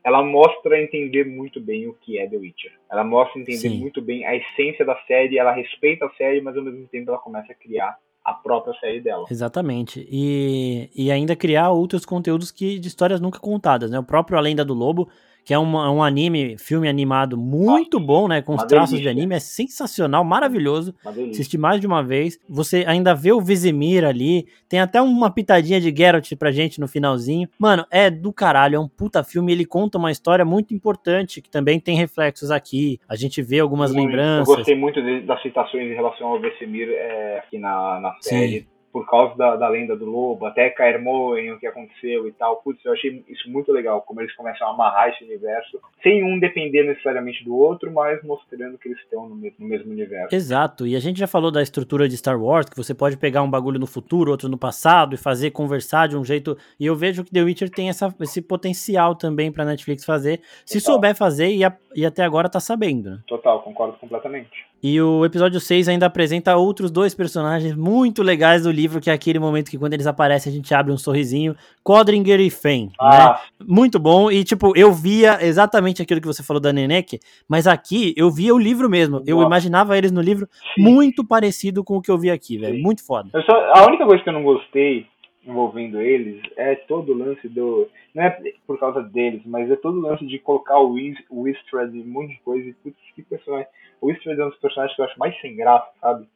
[0.04, 2.72] ela mostra entender muito bem o que é The Witcher.
[2.92, 3.80] Ela mostra entender Sim.
[3.80, 7.20] muito bem a essência da série, ela respeita a série, mas ao mesmo tempo ela
[7.20, 9.26] começa a criar a própria série dela.
[9.30, 10.08] Exatamente.
[10.10, 14.00] E, e ainda criar outros conteúdos que de histórias nunca contadas, né?
[14.00, 15.10] O próprio A Lenda do Lobo
[15.44, 18.42] que é um, um anime, filme animado muito bom, né?
[18.42, 19.14] Com os traços delícia.
[19.14, 20.94] de anime, é sensacional, maravilhoso.
[21.06, 22.40] Assisti mais de uma vez.
[22.48, 26.88] Você ainda vê o Vizimir ali, tem até uma pitadinha de Geralt pra gente no
[26.88, 27.50] finalzinho.
[27.58, 31.50] Mano, é do caralho, é um puta filme, ele conta uma história muito importante, que
[31.50, 33.00] também tem reflexos aqui.
[33.08, 34.50] A gente vê algumas muito, lembranças.
[34.50, 38.62] Eu gostei muito de, das citações em relação ao Vizimir é, aqui na, na série.
[38.62, 42.32] Sim por causa da, da lenda do lobo, até cair Moen, o que aconteceu e
[42.34, 42.58] tal.
[42.58, 46.40] Putz, eu achei isso muito legal, como eles começam a amarrar esse universo, sem um
[46.40, 50.36] depender necessariamente do outro, mas mostrando que eles estão no mesmo, no mesmo universo.
[50.36, 53.42] Exato, e a gente já falou da estrutura de Star Wars, que você pode pegar
[53.42, 56.58] um bagulho no futuro, outro no passado, e fazer conversar de um jeito.
[56.80, 60.80] E eu vejo que The Witcher tem essa, esse potencial também pra Netflix fazer, se
[60.80, 63.12] souber fazer, e, a, e até agora tá sabendo.
[63.12, 63.20] Né?
[63.28, 64.71] Total, concordo completamente.
[64.84, 69.14] E o episódio 6 ainda apresenta outros dois personagens muito legais do livro, que é
[69.14, 71.56] aquele momento que quando eles aparecem a gente abre um sorrisinho.
[71.84, 72.92] Codringer e Fen, né?
[73.00, 73.40] ah.
[73.60, 73.66] né?
[73.68, 74.32] Muito bom.
[74.32, 78.54] E, tipo, eu via exatamente aquilo que você falou da Nenek, mas aqui eu via
[78.56, 79.22] o livro mesmo.
[79.28, 80.82] Eu imaginava eles no livro Sim.
[80.82, 82.82] muito parecido com o que eu vi aqui, velho.
[82.82, 83.30] Muito foda.
[83.46, 85.06] Só, a única coisa que eu não gostei
[85.46, 87.88] envolvendo eles é todo o lance do.
[88.14, 92.02] Não é por causa deles, mas é todo o lance de colocar o Wistred e
[92.02, 92.68] um monte de coisa.
[92.68, 93.68] E putz, que personagem.
[94.02, 96.28] O Wistred é um dos personagens que eu acho mais sem graça, sabe?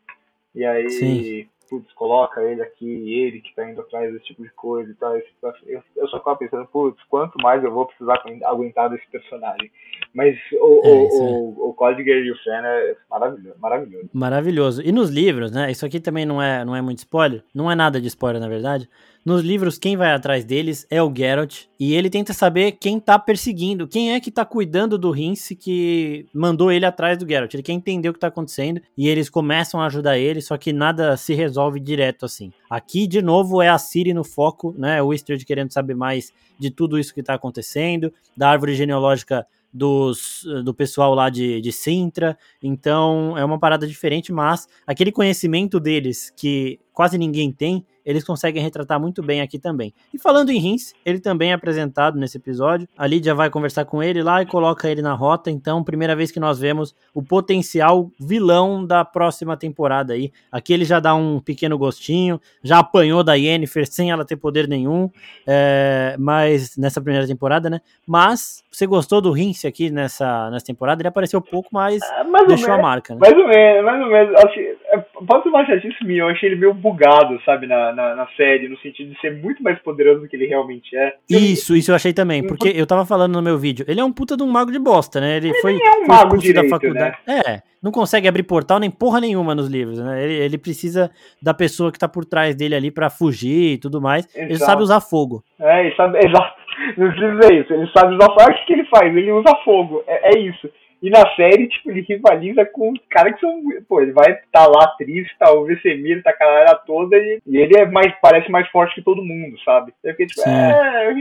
[0.53, 1.47] E aí, Sim.
[1.69, 5.17] putz, coloca ele aqui, ele que tá indo atrás desse tipo de coisa e tal.
[5.65, 9.69] Eu, eu só tava pensando, putz, quanto mais eu vou precisar aguentar desse personagem.
[10.13, 14.09] Mas o, é, o, o, o Código e o Fena é maravilhoso, maravilhoso.
[14.13, 14.81] Maravilhoso.
[14.81, 15.69] E nos livros, né?
[15.71, 17.43] Isso aqui também não é, não é muito spoiler.
[17.53, 18.87] Não é nada de spoiler, na verdade.
[19.25, 23.17] Nos livros, quem vai atrás deles é o Geralt, e ele tenta saber quem tá
[23.17, 27.51] perseguindo, quem é que tá cuidando do Rince que mandou ele atrás do Geralt.
[27.51, 30.71] Ele quer entender o que tá acontecendo, e eles começam a ajudar ele, só que
[30.71, 32.53] nada se resolve direto assim.
[32.69, 35.01] Aqui, de novo, é a Ciri no foco, né?
[35.01, 40.45] O Istrid querendo saber mais de tudo isso que tá acontecendo, da árvore genealógica dos,
[40.63, 42.37] do pessoal lá de, de Sintra.
[42.61, 48.61] Então é uma parada diferente, mas aquele conhecimento deles que quase ninguém tem, eles conseguem
[48.61, 49.93] retratar muito bem aqui também.
[50.13, 52.87] E falando em Rins, ele também é apresentado nesse episódio.
[52.95, 55.49] A Lídia vai conversar com ele lá e coloca ele na rota.
[55.49, 60.31] Então, primeira vez que nós vemos o potencial vilão da próxima temporada aí.
[60.51, 64.67] Aqui ele já dá um pequeno gostinho, já apanhou da Yennefer sem ela ter poder
[64.67, 65.09] nenhum,
[65.47, 67.81] é, mas nessa primeira temporada, né?
[68.05, 71.01] Mas você gostou do Rins aqui nessa, nessa temporada?
[71.01, 73.19] Ele apareceu pouco, mas ah, deixou a marca, né?
[73.21, 74.35] Mais ou menos, mais ou menos.
[74.35, 74.84] É,
[75.27, 78.77] pode uma chatice minha, eu achei ele meio bugado, sabe, na, na, na, série, no
[78.79, 81.15] sentido de ser muito mais poderoso do que ele realmente é.
[81.29, 84.11] Isso, isso eu achei também, porque eu tava falando no meu vídeo, ele é um
[84.11, 85.37] puta de um mago de bosta, né?
[85.37, 87.17] Ele, ele foi, é um mago direito, da faculdade.
[87.27, 87.41] Né?
[87.45, 90.23] É, não consegue abrir portal nem porra nenhuma nos livros, né?
[90.23, 94.01] Ele, ele precisa da pessoa que tá por trás dele ali para fugir e tudo
[94.01, 94.25] mais.
[94.25, 94.51] Exato.
[94.51, 95.43] Ele sabe usar fogo.
[95.59, 96.65] É, ele sabe, exato.
[96.97, 98.41] Nos livros é isso, ele sabe usar fogo.
[98.41, 100.03] Olha o que, que ele faz, ele usa fogo.
[100.07, 100.69] É, é isso.
[101.01, 103.61] E na série, tipo, ele rivaliza com os caras que são.
[103.87, 107.57] Pô, ele vai tá lá triste, tá o Vesemir, tá a galera toda, e, e,
[107.57, 109.93] ele é mais, parece mais forte que todo mundo, sabe?
[110.03, 111.13] Eu fiquei tipo, é,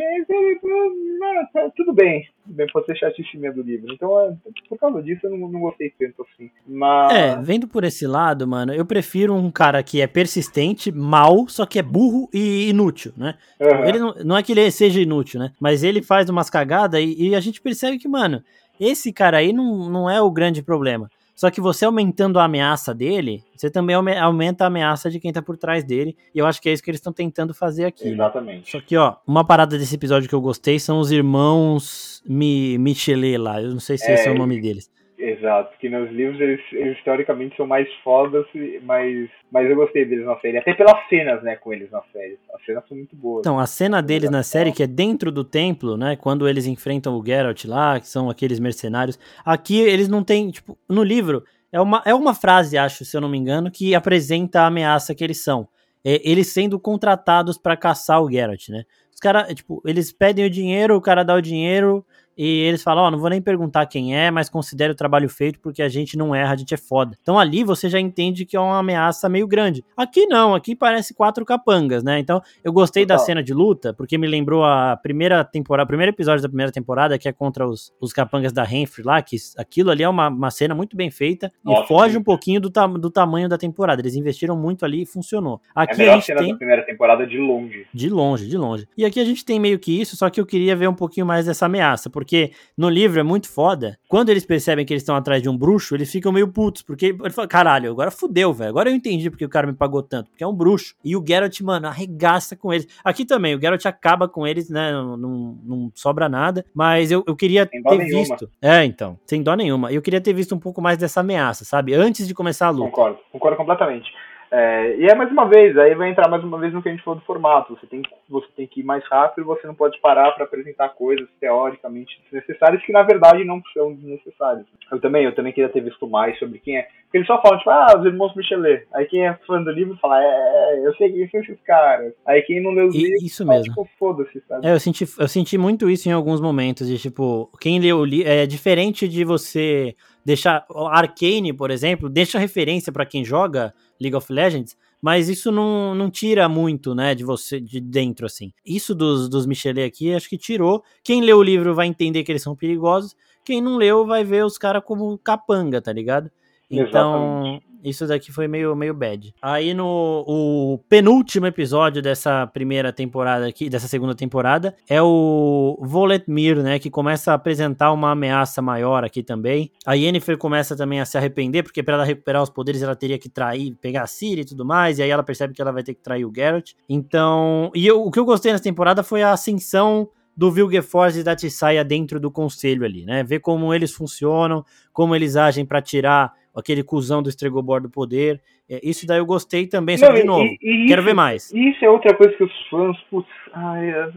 [1.55, 2.27] é, tudo bem.
[2.45, 3.93] Tudo bem, pode ser chatice do livro.
[3.93, 4.35] Então, é,
[4.69, 6.51] por causa disso, eu não, não gostei tanto assim.
[6.67, 7.13] Mas...
[7.15, 11.67] É, vendo por esse lado, mano, eu prefiro um cara que é persistente, mal, só
[11.67, 13.35] que é burro e inútil, né?
[13.61, 13.85] Uhum.
[13.85, 15.53] Ele não, não é que ele seja inútil, né?
[15.61, 18.43] Mas ele faz umas cagadas e, e a gente percebe que, mano,
[18.79, 21.11] esse cara aí não, não é o grande problema.
[21.35, 25.43] Só que você aumentando a ameaça dele, você também aumenta a ameaça de quem tá
[25.43, 26.17] por trás dele.
[26.33, 28.09] E eu acho que é isso que eles estão tentando fazer aqui.
[28.09, 28.71] Exatamente.
[28.71, 33.37] Só que, ó, uma parada desse episódio que eu gostei são os irmãos Mi Michelet
[33.37, 33.61] lá.
[33.61, 34.89] Eu não sei se é, esse é o nome deles.
[35.17, 38.45] Exato, que nos livros eles, eles teoricamente são mais fodas,
[38.83, 40.59] mas, mas eu gostei deles na série.
[40.59, 42.37] Até pelas cenas, né, com eles na série.
[42.53, 43.41] As cenas são muito boas.
[43.41, 47.17] Então, a cena deles na série, que é dentro do templo, né, quando eles enfrentam
[47.17, 49.19] o Geralt lá, que são aqueles mercenários.
[49.45, 53.21] Aqui eles não têm, tipo, no livro, é uma, é uma frase, acho, se eu
[53.21, 55.69] não me engano, que apresenta a ameaça que eles são.
[56.05, 58.85] É, eles sendo contratados para caçar o Geralt, né?
[59.13, 62.05] Os caras, tipo, eles pedem o dinheiro, o cara dá o dinheiro,
[62.37, 65.29] e eles falam, ó, oh, não vou nem perguntar quem é, mas considere o trabalho
[65.29, 67.17] feito porque a gente não erra, a gente é foda.
[67.21, 69.85] Então ali você já entende que é uma ameaça meio grande.
[69.97, 72.19] Aqui não, aqui parece quatro capangas, né?
[72.19, 73.17] Então eu gostei Total.
[73.17, 76.73] da cena de luta, porque me lembrou a primeira temporada, o primeiro episódio da primeira
[76.73, 80.29] temporada, que é contra os, os capangas da Renfrey lá, que aquilo ali é uma,
[80.29, 83.59] uma cena muito bem feita Nossa, e foge um pouquinho do, ta do tamanho da
[83.59, 84.01] temporada.
[84.01, 85.61] Eles investiram muito ali e funcionou.
[85.75, 86.53] Aqui é a, a gente cena tem...
[86.53, 87.87] da primeira temporada de longe.
[87.93, 88.89] De longe, de longe.
[88.97, 91.27] E aqui a gente tem meio que isso, só que eu queria ver um pouquinho
[91.27, 93.99] mais dessa ameaça, porque porque no livro é muito foda.
[94.09, 97.07] Quando eles percebem que eles estão atrás de um bruxo, eles ficam meio putos, porque
[97.07, 98.71] ele fala, caralho, agora fudeu, velho.
[98.71, 100.95] Agora eu entendi porque o cara me pagou tanto, porque é um bruxo.
[101.05, 102.89] E o Geralt, mano, arregaça com eles.
[103.05, 104.91] Aqui também, o Geralt acaba com eles, né?
[104.91, 108.07] Não, não, não sobra nada, mas eu, eu queria ter nenhuma.
[108.07, 108.51] visto.
[108.61, 109.93] É, então, sem dó nenhuma.
[109.93, 111.93] Eu queria ter visto um pouco mais dessa ameaça, sabe?
[111.95, 112.91] Antes de começar a luta.
[112.91, 114.11] Concordo, concordo completamente.
[114.51, 116.93] É, e é mais uma vez, aí vai entrar mais uma vez no que a
[116.93, 117.77] gente falou do formato.
[117.77, 121.29] Você tem, você tem que ir mais rápido, você não pode parar para apresentar coisas
[121.41, 124.67] teoricamente desnecessárias que na verdade não são desnecessárias.
[124.91, 126.89] Eu também, eu também queria ter visto mais sobre quem é.
[127.05, 128.87] Porque eles só falam, tipo, ah, os irmãos Michelet.
[128.93, 132.13] Aí quem é fã do livro fala, é, é eu sei quem são esses caras.
[132.27, 133.65] Aí quem não leu os livros, isso mesmo.
[133.65, 134.67] tipo, foda-se, sabe?
[134.67, 138.05] É, eu senti, eu senti muito isso em alguns momentos, de tipo, quem leu o
[138.05, 143.73] livro, é diferente de você deixar, Arcane, por exemplo, deixa referência para quem joga
[144.05, 148.53] League of Legends, mas isso não, não tira muito, né, de você, de dentro, assim.
[148.65, 150.83] Isso dos, dos Michelet aqui, acho que tirou.
[151.03, 154.45] Quem leu o livro vai entender que eles são perigosos, quem não leu vai ver
[154.45, 156.31] os caras como capanga, tá ligado?
[156.71, 157.67] Então, Exatamente.
[157.85, 159.35] Isso daqui foi meio, meio bad.
[159.43, 166.63] Aí no o penúltimo episódio dessa primeira temporada aqui, dessa segunda temporada, é o Voletmir,
[166.63, 166.79] né?
[166.79, 169.71] Que começa a apresentar uma ameaça maior aqui também.
[169.85, 173.19] A Yennefer começa também a se arrepender, porque para ela recuperar os poderes ela teria
[173.19, 174.99] que trair, pegar a Ciri e tudo mais.
[174.99, 176.73] E aí ela percebe que ela vai ter que trair o Geralt.
[176.89, 177.71] Então.
[177.75, 181.37] E eu, o que eu gostei nessa temporada foi a ascensão do Vilgefortz e da
[181.37, 183.23] Tissaia dentro do conselho ali, né?
[183.23, 188.41] Ver como eles funcionam, como eles agem para tirar aquele cuzão do Estregobor do poder.
[188.69, 190.45] É, isso daí eu gostei também, só Não, de novo.
[190.45, 191.53] E, e quero isso, ver mais.
[191.53, 194.09] Isso é outra coisa que os fãs, putz, ai, é,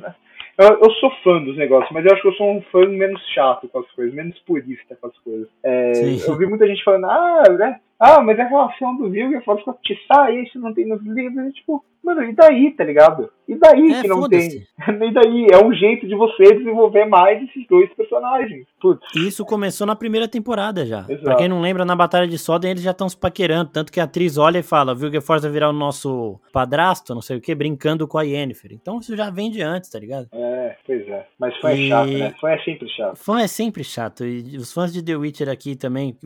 [0.57, 3.21] eu, eu, sou fã dos negócios, mas eu acho que eu sou um fã menos
[3.33, 5.47] chato com as coisas, menos purista com as coisas.
[5.63, 5.91] É,
[6.27, 7.79] eu vi muita gente falando, ah, né?
[7.99, 11.47] Ah, mas é a relação do Vilgefortz com a Tissaia, isso não tem nos livros.
[11.47, 13.29] E, tipo, mano, e daí, tá ligado?
[13.47, 14.67] E daí é, que não tem?
[14.87, 15.47] E daí?
[15.51, 18.65] É um jeito de você desenvolver mais esses dois personagens.
[18.79, 19.05] Putz.
[19.15, 21.05] Isso começou na primeira temporada já.
[21.07, 21.23] Exato.
[21.23, 23.71] Pra quem não lembra, na Batalha de Soden eles já estão se paquerando.
[23.71, 27.37] Tanto que a atriz olha e fala: Vilgefortz vai virar o nosso padrasto, não sei
[27.37, 28.73] o que, brincando com a Yennefer.
[28.73, 30.27] Então isso já vem de antes, tá ligado?
[30.33, 31.25] É, pois é.
[31.39, 31.85] Mas fã é e...
[31.85, 32.33] é chato, né?
[32.39, 33.15] Fã é sempre chato.
[33.15, 34.25] Fã é sempre chato.
[34.25, 36.17] E os fãs de The Witcher aqui também.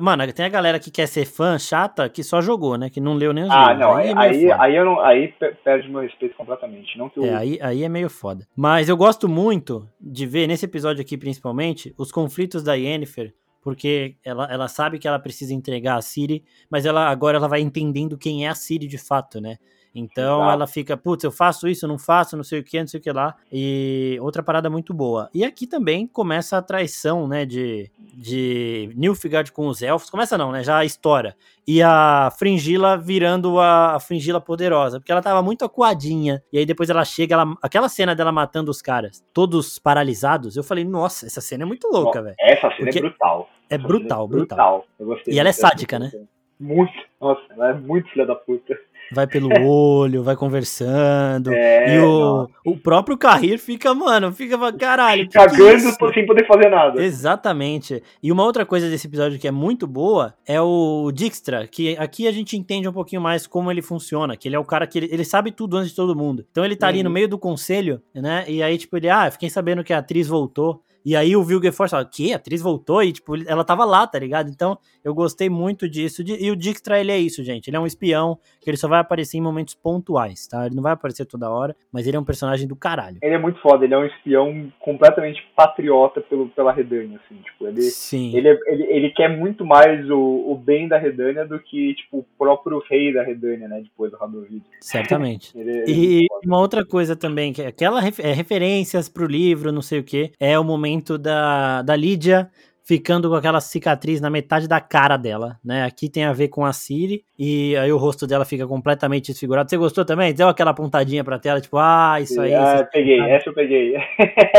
[0.00, 2.90] Mano, tem a galera que quer ser fã chata que só jogou, né?
[2.90, 3.76] Que não leu nem os ah, livros.
[3.76, 3.96] Ah, não.
[3.96, 6.96] Aí, aí, é aí, eu não, aí perde meu respeito completamente.
[6.98, 7.24] Não que eu...
[7.24, 8.46] É, aí, aí é meio foda.
[8.56, 13.32] Mas eu gosto muito de ver, nesse episódio aqui principalmente, os conflitos da Yennefer
[13.64, 17.62] porque ela, ela sabe que ela precisa entregar a Siri, mas ela agora ela vai
[17.62, 19.56] entendendo quem é a Siri de fato, né?
[19.94, 22.86] Então ela fica, putz, eu faço isso, eu não faço, não sei o que, não
[22.86, 23.36] sei o que lá.
[23.52, 25.30] E outra parada muito boa.
[25.32, 30.10] E aqui também começa a traição, né, de, de Nilfgaard com os elfos.
[30.10, 31.36] Começa não, né, já a história.
[31.66, 36.42] E a Fringila virando a, a Fringila poderosa, porque ela tava muito acuadinha.
[36.52, 40.56] E aí depois ela chega, ela, aquela cena dela matando os caras, todos paralisados.
[40.56, 42.36] Eu falei, nossa, essa cena é muito louca, velho.
[42.40, 43.50] Essa cena é porque é brutal.
[43.70, 44.86] É brutal, brutal.
[44.98, 45.22] brutal.
[45.26, 46.10] e ela é sádica, né?
[46.58, 46.92] Muito.
[47.20, 48.78] Nossa, ela é muito filha da puta.
[49.12, 51.52] Vai pelo olho, vai conversando.
[51.52, 55.28] É, e o, o próprio Carrir fica, mano, fica, caralho.
[55.30, 57.02] Cagando que é sem poder fazer nada.
[57.02, 58.02] Exatamente.
[58.22, 62.26] E uma outra coisa desse episódio que é muito boa é o Dijkstra, que aqui
[62.26, 64.98] a gente entende um pouquinho mais como ele funciona, que ele é o cara que
[64.98, 66.44] ele, ele sabe tudo antes de todo mundo.
[66.50, 66.90] Então ele tá uhum.
[66.90, 67.14] ali no uhum.
[67.14, 68.44] meio do conselho, né?
[68.48, 70.82] E aí, tipo, ele, ah, fiquei sabendo que a atriz voltou.
[71.04, 72.32] E aí o Vilgefortz fala, que?
[72.32, 73.02] A atriz voltou?
[73.02, 74.48] E, tipo, ela tava lá, tá ligado?
[74.48, 76.22] Então, eu gostei muito disso.
[76.22, 77.68] E o Dijkstra, ele é isso, gente.
[77.68, 80.64] Ele é um espião que ele só vai aparecer em momentos pontuais, tá?
[80.64, 83.18] Ele não vai aparecer toda hora, mas ele é um personagem do caralho.
[83.22, 83.84] Ele é muito foda.
[83.84, 87.40] Ele é um espião completamente patriota pelo, pela Redânia, assim.
[87.42, 88.34] Tipo, ele, Sim.
[88.34, 92.26] Ele, ele, ele quer muito mais o, o bem da Redânia do que, tipo, o
[92.38, 93.82] próprio rei da Redânia, né?
[93.82, 94.62] Depois do Radovid.
[94.80, 95.52] Certamente.
[95.58, 99.82] ele, é e uma outra coisa também, que é aquela é, referências pro livro, não
[99.82, 102.48] sei o que, é o momento momento da, da Lídia
[102.86, 105.84] ficando com aquela cicatriz na metade da cara dela, né?
[105.84, 109.70] Aqui tem a ver com a Siri e aí o rosto dela fica completamente desfigurado.
[109.70, 110.34] Você gostou também?
[110.34, 112.54] Deu aquela pontadinha pra tela, tipo, ah, isso aí.
[112.54, 113.94] Ah, peguei, essa eu peguei.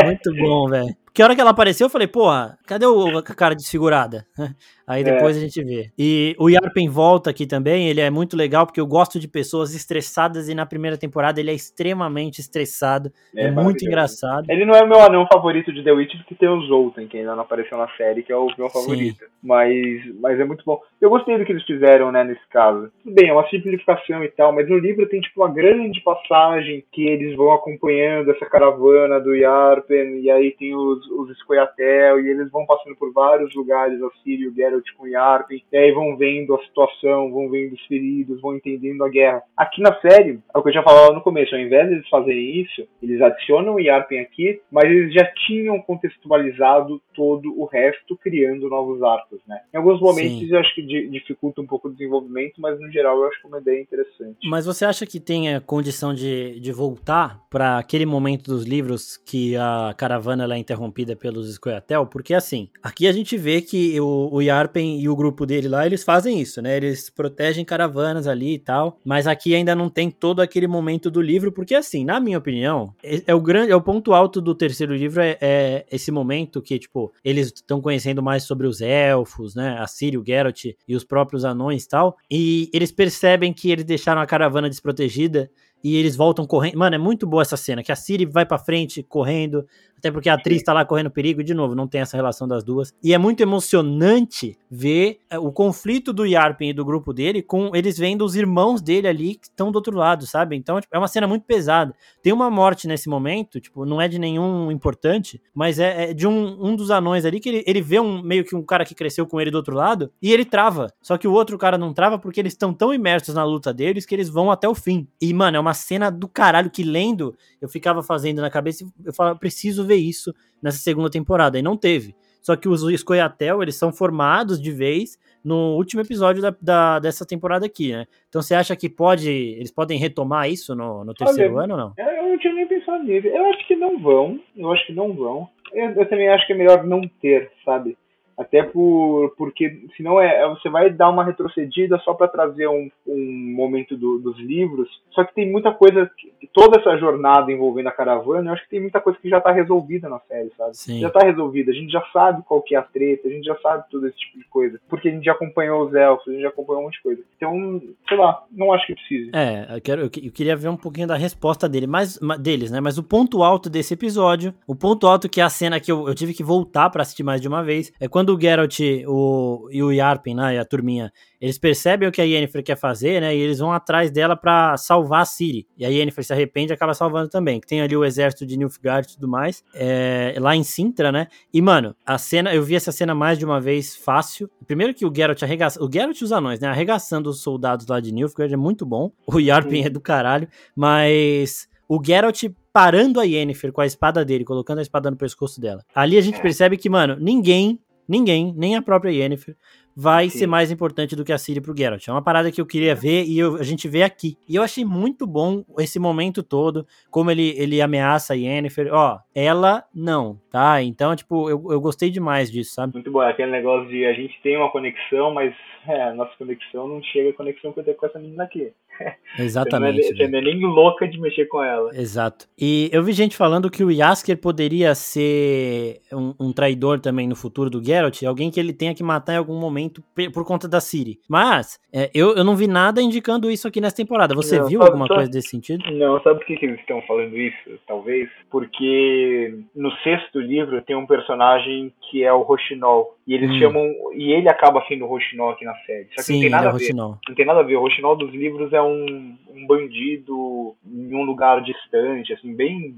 [0.03, 0.95] Muito bom, velho.
[1.15, 4.25] Porque a hora que ela apareceu, eu falei, porra, cadê o, a cara desfigurada?
[4.87, 5.39] Aí depois é.
[5.39, 5.89] a gente vê.
[5.97, 9.73] E o Yarpen volta aqui também, ele é muito legal, porque eu gosto de pessoas
[9.73, 13.11] estressadas, e na primeira temporada ele é extremamente estressado.
[13.35, 14.45] É, é muito engraçado.
[14.47, 17.17] Ele não é o meu anão favorito de The Witch, porque tem o Zoltan, que
[17.17, 19.25] ainda não apareceu na série, que é o meu favorito.
[19.41, 19.73] Mas,
[20.19, 20.79] mas é muito bom.
[21.01, 22.91] Eu gostei do que eles fizeram, né, nesse caso.
[23.03, 26.83] Tudo bem, é uma simplificação e tal, mas no livro tem, tipo, uma grande passagem
[26.91, 32.29] que eles vão acompanhando essa caravana do Yarpen, e aí tem os, os Scoia'tael, e
[32.29, 36.17] eles vão passando por vários lugares, a Sírio, Geralt, Geralt com Yarpen, e aí vão
[36.17, 39.43] vendo a situação, vão vendo os feridos, vão entendendo a guerra.
[39.55, 42.09] Aqui na série, é o que eu já falava no começo, ao invés de eles
[42.09, 48.17] fazerem isso, eles adicionam o Yarpen aqui, mas eles já tinham contextualizado todo o resto,
[48.17, 49.61] criando novos arcos, né?
[49.73, 50.51] Em alguns momentos Sim.
[50.51, 53.49] eu acho que dificulta um pouco o desenvolvimento, mas no geral eu acho que é
[53.49, 54.37] uma ideia interessante.
[54.49, 59.17] Mas você acha que tem a condição de, de voltar para aquele momento dos livros
[59.17, 62.05] que a caravana é interrompida pelos Scoia'tael?
[62.05, 65.67] Porque assim, aqui a gente vê que o, o Yarpen Arpen e o grupo dele
[65.67, 66.75] lá, eles fazem isso, né?
[66.75, 68.99] Eles protegem caravanas ali e tal.
[69.05, 72.93] Mas aqui ainda não tem todo aquele momento do livro, porque assim, na minha opinião,
[73.03, 76.61] é, é o grande, é o ponto alto do terceiro livro é, é esse momento
[76.61, 79.77] que, tipo, eles estão conhecendo mais sobre os elfos, né?
[79.79, 82.17] A Ciri, o Geralt e os próprios anões e tal.
[82.29, 85.49] E eles percebem que eles deixaram a caravana desprotegida
[85.85, 86.79] e eles voltam correndo.
[86.79, 89.63] Mano, é muito boa essa cena, que a Siri vai para frente correndo,
[90.05, 92.47] até porque a atriz tá lá correndo perigo, e de novo, não tem essa relação
[92.47, 92.93] das duas.
[93.01, 97.75] E é muito emocionante ver é, o conflito do Yarpen e do grupo dele com
[97.75, 100.55] eles vendo os irmãos dele ali que estão do outro lado, sabe?
[100.55, 101.95] Então, tipo, é uma cena muito pesada.
[102.21, 106.27] Tem uma morte nesse momento, tipo, não é de nenhum importante, mas é, é de
[106.27, 108.93] um, um dos anões ali que ele, ele vê um meio que um cara que
[108.93, 110.93] cresceu com ele do outro lado e ele trava.
[111.01, 114.05] Só que o outro cara não trava porque eles estão tão imersos na luta deles
[114.05, 115.07] que eles vão até o fim.
[115.19, 119.13] E, mano, é uma cena do caralho que lendo, eu ficava fazendo na cabeça, eu
[119.13, 122.15] falava, preciso ver isso nessa segunda temporada, e não teve.
[122.41, 127.25] Só que os Escoiatel, eles são formados de vez no último episódio da, da, dessa
[127.25, 128.05] temporada aqui, né?
[128.29, 131.79] Então você acha que pode, eles podem retomar isso no, no terceiro Olha, ano ou
[131.79, 131.93] não?
[131.97, 133.27] Eu não tinha nem pensado nisso.
[133.27, 135.47] Eu acho que não vão, eu acho que não vão.
[135.73, 137.97] Eu, eu também acho que é melhor não ter, sabe?
[138.37, 142.89] Até por, porque senão é, é, você vai dar uma retrocedida só para trazer um,
[143.07, 144.89] um momento do, dos livros.
[145.11, 146.09] Só que tem muita coisa,
[146.53, 149.51] toda essa jornada envolvendo a caravana, eu acho que tem muita coisa que já está
[149.51, 150.75] resolvida na série, sabe?
[150.75, 150.99] Sim.
[150.99, 153.55] Já está resolvida, a gente já sabe qual que é a treta, a gente já
[153.59, 154.79] sabe todo esse tipo de coisa.
[154.89, 157.21] Porque a gente já acompanhou os elfos, a gente já acompanhou um monte de coisa.
[157.37, 159.31] Então, sei lá, não acho que precise.
[159.33, 162.81] É, eu, quero, eu queria ver um pouquinho da resposta dele, mas, deles, né?
[162.81, 166.07] Mas o ponto alto desse episódio, o ponto alto que é a cena que eu,
[166.07, 168.79] eu tive que voltar para assistir mais de uma vez, é quando quando o Geralt
[169.07, 172.75] o, e o Yarpen, né, e a turminha, eles percebem o que a Yennefer quer
[172.75, 175.67] fazer, né, e eles vão atrás dela para salvar a Ciri.
[175.77, 177.61] E a Yennefer se arrepende e acaba salvando também.
[177.61, 181.61] Tem ali o exército de Nilfgaard e tudo mais, é, lá em Sintra, né, e
[181.61, 184.49] mano, a cena, eu vi essa cena mais de uma vez fácil.
[184.65, 187.99] Primeiro que o Geralt arregaça, o Geralt e os anões, né, arregaçando os soldados lá
[187.99, 189.11] de Nilfgaard é muito bom.
[189.35, 192.43] O Yarpen é do caralho, mas o Geralt
[192.75, 195.81] parando a Yennefer com a espada dele, colocando a espada no pescoço dela.
[195.93, 196.41] Ali a gente é.
[196.41, 199.55] percebe que, mano, ninguém ninguém, nem a própria Yennefer,
[199.95, 200.39] vai Sim.
[200.39, 202.05] ser mais importante do que a Ciri pro Geralt.
[202.07, 204.37] É uma parada que eu queria ver e eu, a gente vê aqui.
[204.47, 208.89] E eu achei muito bom esse momento todo, como ele, ele ameaça a Yennefer.
[208.91, 210.81] Ó, ela não, tá?
[210.83, 212.93] Então, tipo, eu, eu gostei demais disso, sabe?
[212.93, 215.53] Muito bom, aquele negócio de a gente tem uma conexão, mas
[215.87, 218.73] é, a nossa conexão não chega a conexão que eu tenho com essa menina aqui.
[219.37, 220.01] Exatamente.
[220.01, 221.89] Você não, é, nem louca de mexer com ela.
[221.93, 222.47] Exato.
[222.57, 227.35] E eu vi gente falando que o Yasker poderia ser um, um, traidor também no
[227.35, 230.79] futuro do Geralt, alguém que ele tenha que matar em algum momento por conta da
[230.79, 231.19] Ciri.
[231.27, 234.33] Mas é, eu, eu não vi nada indicando isso aqui nessa temporada.
[234.35, 235.83] Você não, viu sabe, alguma sabe, coisa desse sentido?
[235.91, 237.79] Não, sabe por que, que eles estão falando isso?
[237.87, 243.15] Talvez porque no sexto livro tem um personagem que é o Rochinol.
[243.27, 243.59] E eles hum.
[243.59, 243.93] chamam.
[244.13, 246.07] E ele acaba sendo o Rochinol aqui na série.
[246.09, 246.77] Só que Sim, não tem nada é a ver.
[246.77, 247.17] Rochinol.
[247.27, 247.75] Não tem nada a ver.
[247.75, 252.95] O Rochinol dos livros é um, um bandido em um lugar distante, assim, bem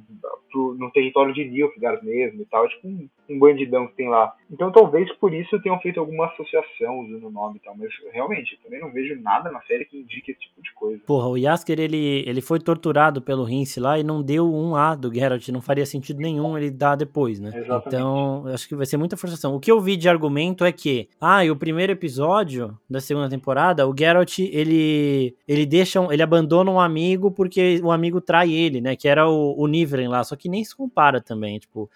[0.52, 2.66] pro, no território de Nilfgaard mesmo e tal.
[2.66, 4.34] É tipo um, um, bandidão que tem lá.
[4.52, 7.76] Então talvez por isso tenham feito alguma associação usando o nome e tal.
[7.78, 11.02] Mas realmente, também não vejo nada na série que indique esse tipo de coisa.
[11.06, 14.96] Porra, o Yasker, ele, ele foi torturado pelo Rince lá e não deu um A
[14.96, 15.48] do Geralt.
[15.50, 17.50] Não faria sentido nenhum ele dar depois, né?
[17.50, 17.88] Exatamente.
[17.88, 19.56] Então, acho que vai ser muita forçação.
[19.56, 23.30] O que eu vi de argumento é que, ah, e o primeiro episódio da segunda
[23.30, 28.52] temporada, o Geralt, ele ele deixa, um, ele abandona um amigo porque o amigo trai
[28.52, 31.90] ele, né, que era o, o Nivren lá, só que nem se compara também, tipo,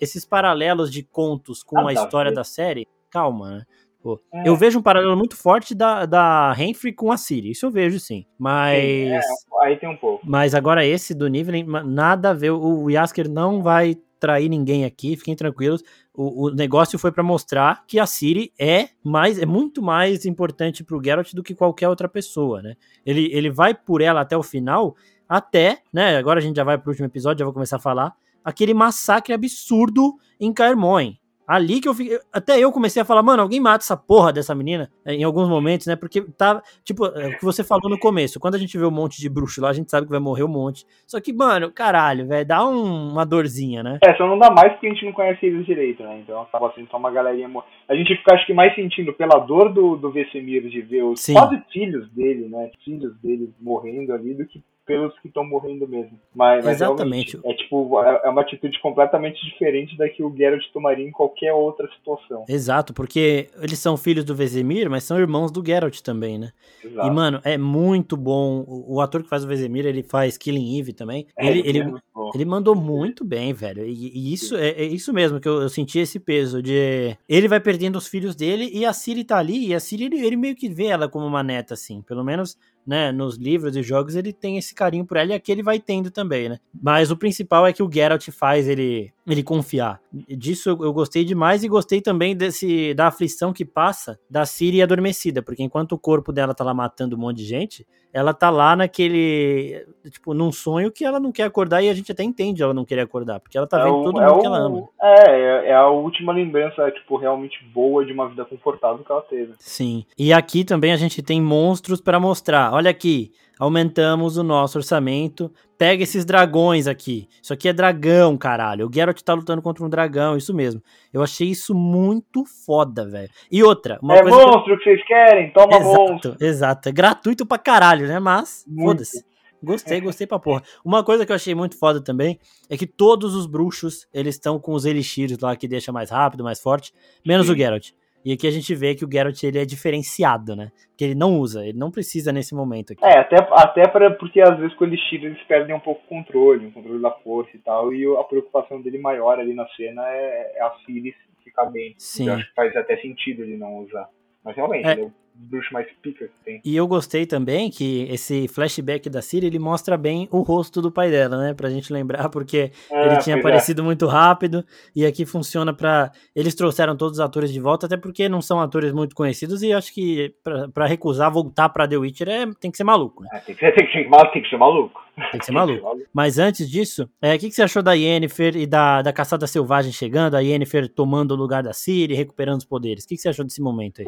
[0.00, 3.64] esses paralelos de contos com ah, a tá, história da série, calma, né?
[4.00, 4.48] Pô, é.
[4.48, 7.98] Eu vejo um paralelo muito forte da, da Renfrey com a Siri, isso eu vejo
[7.98, 8.24] sim.
[8.38, 8.78] Mas.
[8.78, 9.20] Sim, é,
[9.62, 10.24] aí tem um pouco.
[10.24, 12.52] Mas agora esse do Nivren, nada a ver.
[12.52, 15.82] O Yasker não vai trair ninguém aqui, fiquem tranquilos.
[16.14, 20.82] O, o negócio foi para mostrar que a Siri é mais é muito mais importante
[20.84, 22.74] pro Geralt do que qualquer outra pessoa, né?
[23.04, 24.96] Ele, ele vai por ela até o final,
[25.28, 26.16] até, né?
[26.16, 28.14] Agora a gente já vai pro último episódio, já vou começar a falar
[28.44, 31.18] aquele massacre absurdo em Caermoen.
[31.48, 32.18] Ali que eu fiquei.
[32.30, 35.48] Até eu comecei a falar, mano, alguém mata essa porra dessa menina é, em alguns
[35.48, 35.96] momentos, né?
[35.96, 36.62] Porque tá.
[36.84, 38.38] Tipo, é, o que você falou no começo.
[38.38, 40.44] Quando a gente vê um monte de bruxo lá, a gente sabe que vai morrer
[40.44, 40.84] um monte.
[41.06, 43.98] Só que, mano, caralho, velho, dá um, uma dorzinha, né?
[44.04, 46.18] É, só não dá mais porque a gente não conhece eles direito, né?
[46.18, 47.50] Então acaba sendo só uma galerinha.
[47.88, 51.20] A gente fica, acho que, mais sentindo pela dor do, do Vesemir de ver os
[51.20, 51.32] Sim.
[51.32, 52.70] quase filhos dele, né?
[52.84, 56.18] Filhos dele morrendo ali do que pelos que estão morrendo mesmo.
[56.34, 57.38] Mas, mas Exatamente.
[57.44, 61.52] É tipo, é, é uma atitude completamente diferente da que o Geralt tomaria em qualquer
[61.52, 62.46] outra situação.
[62.48, 66.52] Exato, porque eles são filhos do Vesemir, mas são irmãos do Geralt também, né?
[66.82, 67.06] Exato.
[67.06, 68.64] E, mano, é muito bom.
[68.66, 71.26] O, o, ator que faz o Vesemir, ele faz Killing Eve também.
[71.38, 71.92] É, ele, ele, é
[72.34, 73.84] ele mandou muito bem, velho.
[73.84, 77.14] E, e isso é, é, isso mesmo que eu, eu, senti esse peso de.
[77.28, 79.68] Ele vai perdendo os filhos dele e a Ciri tá ali.
[79.68, 82.00] E a Ciri, ele, ele meio que vê ela como uma neta, assim.
[82.00, 82.56] Pelo menos
[82.88, 85.78] né, nos livros e jogos, ele tem esse carinho por ela e aqui ele vai
[85.78, 86.58] tendo também, né?
[86.82, 90.00] Mas o principal é que o Geralt faz ele ele confiar.
[90.10, 95.42] Disso eu, gostei demais e gostei também desse da aflição que passa da Ciri adormecida,
[95.42, 98.74] porque enquanto o corpo dela tá lá matando um monte de gente, ela tá lá
[98.74, 102.72] naquele, tipo, num sonho que ela não quer acordar e a gente até entende ela
[102.72, 104.88] não querer acordar, porque ela tá é vendo o, todo mundo é que ela ama.
[105.00, 109.52] É, é a última lembrança, tipo, realmente boa de uma vida confortável que ela teve.
[109.58, 110.06] Sim.
[110.16, 112.72] E aqui também a gente tem monstros para mostrar.
[112.78, 115.52] Olha aqui, aumentamos o nosso orçamento.
[115.76, 117.26] Pega esses dragões aqui.
[117.42, 118.86] Isso aqui é dragão, caralho.
[118.86, 120.80] O Geralt tá lutando contra um dragão, isso mesmo.
[121.12, 123.28] Eu achei isso muito foda, velho.
[123.50, 124.76] E outra, uma é coisa monstro que...
[124.76, 126.36] que vocês querem, toma exato, monstro.
[126.40, 128.20] Exato, é gratuito pra caralho, né?
[128.20, 129.24] Mas, foda-se.
[129.60, 130.62] Gostei, gostei pra porra.
[130.84, 132.38] Uma coisa que eu achei muito foda também
[132.70, 136.44] é que todos os bruxos, eles estão com os elixires lá que deixa mais rápido,
[136.44, 136.92] mais forte,
[137.26, 137.54] menos Sim.
[137.54, 137.90] o Geralt.
[138.24, 140.70] E aqui a gente vê que o Geralt ele é diferenciado, né?
[140.88, 143.04] Porque ele não usa, ele não precisa nesse momento aqui.
[143.04, 146.08] É, até, até pra, porque às vezes com o Elixir eles perdem um pouco o
[146.08, 150.02] controle, o controle da força e tal, e a preocupação dele maior ali na cena
[150.08, 151.14] é, é a Ciri
[151.44, 151.94] ficar bem.
[151.98, 152.28] Sim.
[152.28, 154.08] Eu acho que faz até sentido ele não usar.
[154.44, 154.92] Mas realmente, é.
[154.92, 156.60] ele é bruxo mais pica que tem.
[156.64, 160.90] E eu gostei também que esse flashback da Siri, ele mostra bem o rosto do
[160.90, 161.54] pai dela, né?
[161.54, 163.38] Pra gente lembrar, porque é, ele tinha é.
[163.38, 163.84] aparecido é.
[163.84, 164.64] muito rápido
[164.94, 166.10] e aqui funciona pra...
[166.34, 169.72] Eles trouxeram todos os atores de volta, até porque não são atores muito conhecidos e
[169.72, 173.28] acho que pra, pra recusar voltar pra The Witcher é, tem que ser maluco, né?
[173.32, 175.08] É, tem, que ser, tem, que ser, tem que ser maluco.
[175.32, 175.84] Tem que ser maluco.
[176.14, 179.48] Mas antes disso, é, o que, que você achou da Yennefer e da, da caçada
[179.48, 183.04] selvagem chegando, a Yennefer tomando o lugar da Ciri, recuperando os poderes?
[183.04, 184.06] O que, que você achou desse momento aí?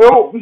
[0.00, 0.32] eu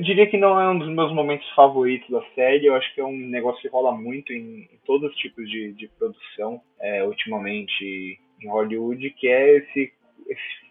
[0.00, 2.66] diria que não é um dos meus momentos favoritos da série.
[2.66, 5.72] Eu acho que é um negócio que rola muito em, em todos os tipos de,
[5.72, 9.92] de produção, é, ultimamente em Hollywood, que é esse,
[10.28, 10.66] esse,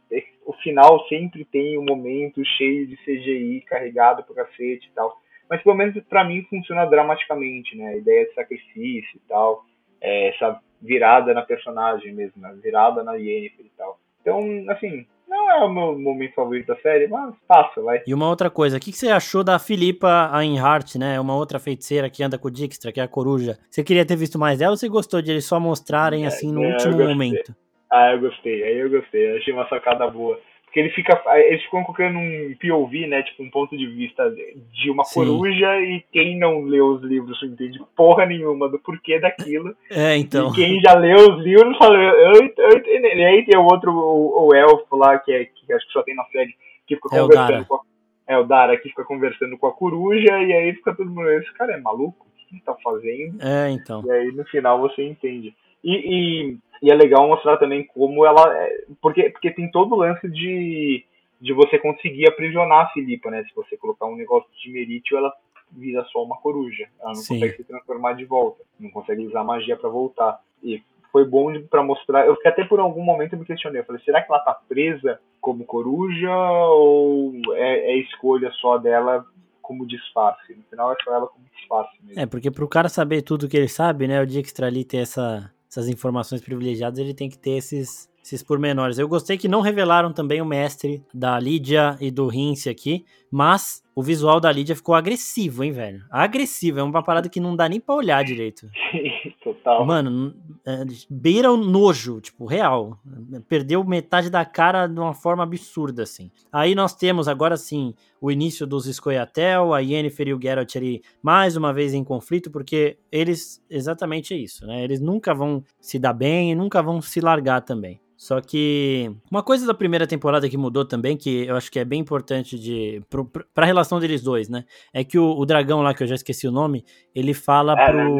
[0.45, 5.19] o final sempre tem um momento cheio de CGI carregado pro cacete e tal.
[5.49, 7.89] Mas pelo menos para mim funciona dramaticamente, né?
[7.89, 9.65] A ideia de sacrifício e tal,
[10.01, 12.55] é, essa virada na personagem mesmo, né?
[12.61, 13.99] virada na Yennefer e tal.
[14.21, 18.01] Então, assim, não é o meu momento favorito da série, mas passa, vai.
[18.05, 21.19] E uma outra coisa, o que, você achou da Filipa Einhart, né?
[21.19, 23.57] Uma outra feiticeira que anda com o Dijkstra, que é a coruja.
[23.69, 26.51] Você queria ter visto mais dela ou você gostou de eles só mostrarem, é, assim,
[26.51, 27.55] no é, último momento?
[27.91, 30.39] Ah, eu gostei, aí eu gostei, eu achei uma sacada boa.
[30.75, 34.29] Porque ele fica, eles ficam colocando um POV, né, tipo um ponto de vista
[34.73, 35.21] de uma Sim.
[35.21, 39.73] coruja e quem não leu os livros não entende porra nenhuma do porquê daquilo.
[39.89, 40.49] É, então.
[40.49, 43.89] E quem já leu os livros fala, eu, eu, eu, e aí tem o outro,
[43.89, 46.53] o, o elfo lá, que, é, que acho que só tem na série,
[46.85, 47.79] que fica é conversando com a,
[48.27, 51.53] é o Dara que fica conversando com a coruja e aí fica todo mundo, esse
[51.53, 52.25] cara é maluco?
[52.25, 53.41] O que ele tá fazendo?
[53.41, 54.03] É, então.
[54.05, 55.55] E aí no final você entende.
[55.81, 58.55] E, e, e, é legal mostrar também como ela.
[58.57, 61.03] É, porque, porque tem todo o lance de,
[61.39, 63.43] de você conseguir aprisionar a Filipa, né?
[63.43, 65.33] Se você colocar um negócio de merítio, ela
[65.71, 66.87] vira só uma coruja.
[66.99, 67.35] Ela não Sim.
[67.35, 68.63] consegue se transformar de volta.
[68.79, 70.39] Não consegue usar magia para voltar.
[70.63, 72.25] E foi bom para mostrar.
[72.25, 73.81] Eu fiquei até por algum momento me questionei.
[73.81, 79.25] Eu falei, será que ela tá presa como coruja ou é, é escolha só dela
[79.61, 80.53] como disfarce?
[80.53, 82.21] No final é só ela como disfarce mesmo.
[82.21, 84.21] É, porque pro cara saber tudo que ele sabe, né?
[84.21, 88.41] O dia que ali ter essa essas informações privilegiadas, ele tem que ter esses, esses
[88.41, 88.97] pormenores.
[88.97, 93.83] Eu gostei que não revelaram também o mestre da Lídia e do Rince aqui, mas
[93.95, 96.03] o visual da Lídia ficou agressivo, hein, velho?
[96.11, 98.69] Agressivo, é uma parada que não dá nem pra olhar direito.
[99.41, 99.85] Total.
[99.85, 100.35] Mano,
[100.65, 102.99] é, beira o nojo, tipo, real.
[103.47, 106.29] Perdeu metade da cara de uma forma absurda, assim.
[106.51, 111.01] Aí nós temos, agora sim, o início dos Scoia'tael, a Yennefer e o Geralt ali,
[111.23, 114.83] mais uma vez em conflito, porque eles, exatamente isso, né?
[114.83, 118.01] Eles nunca vão se dar bem e nunca vão se largar também.
[118.17, 121.85] Só que uma coisa da primeira temporada que mudou também, que eu acho que é
[121.85, 124.65] bem importante de pro, pra relação deles dois, né?
[124.91, 126.83] É que o, o, dragão lá, que eu já esqueci o nome,
[127.13, 128.19] ele fala é, pro.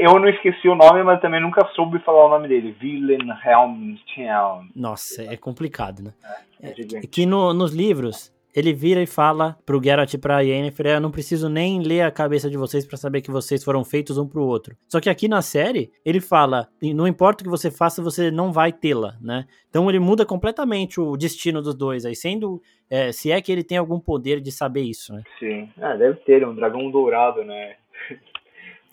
[0.00, 2.76] Eu não esqueci o nome, mas também nunca soube falar o nome dele.
[2.82, 4.68] Wilhelmstown.
[4.74, 6.12] Nossa, é complicado, né?
[6.60, 10.86] É, é que no, nos livros ele vira e fala pro Geralt e pra Yennefer,
[10.86, 14.18] eu não preciso nem ler a cabeça de vocês para saber que vocês foram feitos
[14.18, 14.76] um pro outro.
[14.88, 18.52] Só que aqui na série, ele fala, não importa o que você faça, você não
[18.52, 19.46] vai tê-la, né?
[19.68, 23.62] Então ele muda completamente o destino dos dois, aí sendo, é, se é que ele
[23.62, 25.22] tem algum poder de saber isso, né?
[25.38, 27.76] Sim, ah, deve ter, um dragão dourado, né?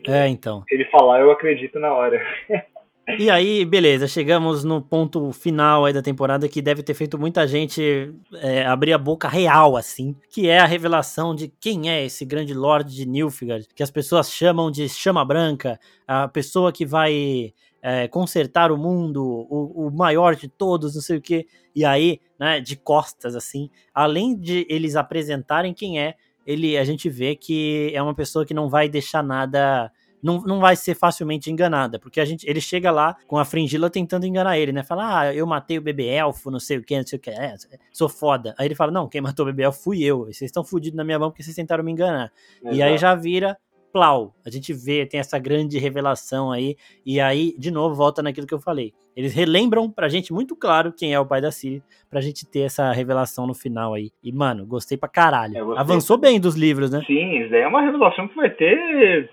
[0.08, 0.64] É, então.
[0.68, 2.22] Se ele falar, eu acredito na hora.
[3.08, 7.47] E aí, beleza, chegamos no ponto final aí da temporada que deve ter feito muita
[7.47, 12.26] gente é, abrir a boca real, assim, que é a revelação de quem é esse
[12.26, 17.53] grande Lorde de Nilfgaard, que as pessoas chamam de Chama Branca, a pessoa que vai
[17.80, 21.45] é, consertar o mundo, o, o, maior de todos, não sei o que.
[21.76, 27.08] E aí, né, de costas, assim, além de eles apresentarem quem é, ele, a gente
[27.08, 29.91] vê que é uma pessoa que não vai deixar nada
[30.26, 33.91] não, não vai ser facilmente enganada, porque a gente, ele chega lá com a Fringila
[33.91, 34.82] tentando enganar ele, né?
[34.82, 37.30] Fala, ah, eu matei o bebê elfo, não sei o que, não sei o que,
[37.30, 37.53] é,
[37.91, 38.55] sou foda.
[38.57, 41.03] Aí ele fala, não, quem matou o bebê elfo fui eu, vocês estão fodidos na
[41.03, 42.32] minha mão porque vocês tentaram me enganar.
[42.59, 42.76] Exato.
[42.76, 43.55] E aí já vira
[43.93, 44.34] plau.
[44.43, 48.53] A gente vê, tem essa grande revelação aí, e aí, de novo, volta naquilo que
[48.53, 48.93] eu falei.
[49.15, 52.61] Eles relembram pra gente muito claro quem é o pai da Siri, pra gente ter
[52.61, 54.09] essa revelação no final aí.
[54.23, 55.78] E, mano, gostei pra caralho.
[55.78, 57.03] Avançou bem dos livros, né?
[57.05, 59.30] Sim, isso é uma revelação que vai ter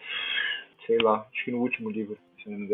[0.93, 2.18] sei lá, acho que no último livro.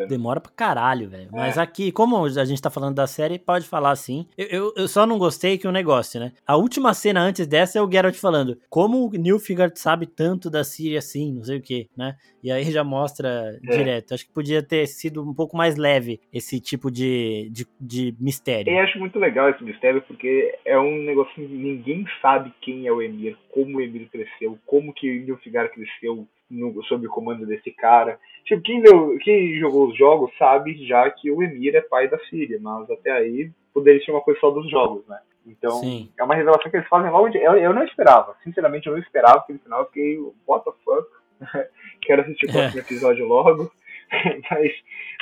[0.08, 1.28] Demora pra caralho, velho.
[1.30, 1.36] É.
[1.36, 4.26] Mas aqui, como a gente tá falando da série, pode falar assim.
[4.36, 6.32] Eu, eu, eu, só não gostei que o negócio, né?
[6.46, 10.64] A última cena antes dessa é o Geralt falando como o Nilfgaard sabe tanto da
[10.64, 12.16] Síria assim, não sei o que, né?
[12.42, 13.76] E aí já mostra é.
[13.76, 14.14] direto.
[14.14, 18.72] Acho que podia ter sido um pouco mais leve esse tipo de, de, de mistério.
[18.72, 22.92] Eu acho muito legal esse mistério porque é um negócio que ninguém sabe quem é
[22.92, 27.44] o Emir, como o Emir cresceu, como que o Nilfgaard cresceu no, sob o comando
[27.44, 28.18] desse cara.
[28.44, 32.18] Tipo, quem, deu, quem jogou os jogos sabe já que o Emir é pai da
[32.26, 35.18] Síria, mas até aí poderia ser uma coisa só dos jogos, né?
[35.44, 36.08] Então, Sim.
[36.16, 37.38] é uma revelação que eles fazem logo de.
[37.38, 41.08] Eu, eu não esperava, sinceramente, eu não esperava aquele final, eu fiquei, what the fuck?
[42.02, 42.82] Quero assistir o próximo é.
[42.82, 43.72] episódio logo.
[44.50, 44.72] mas,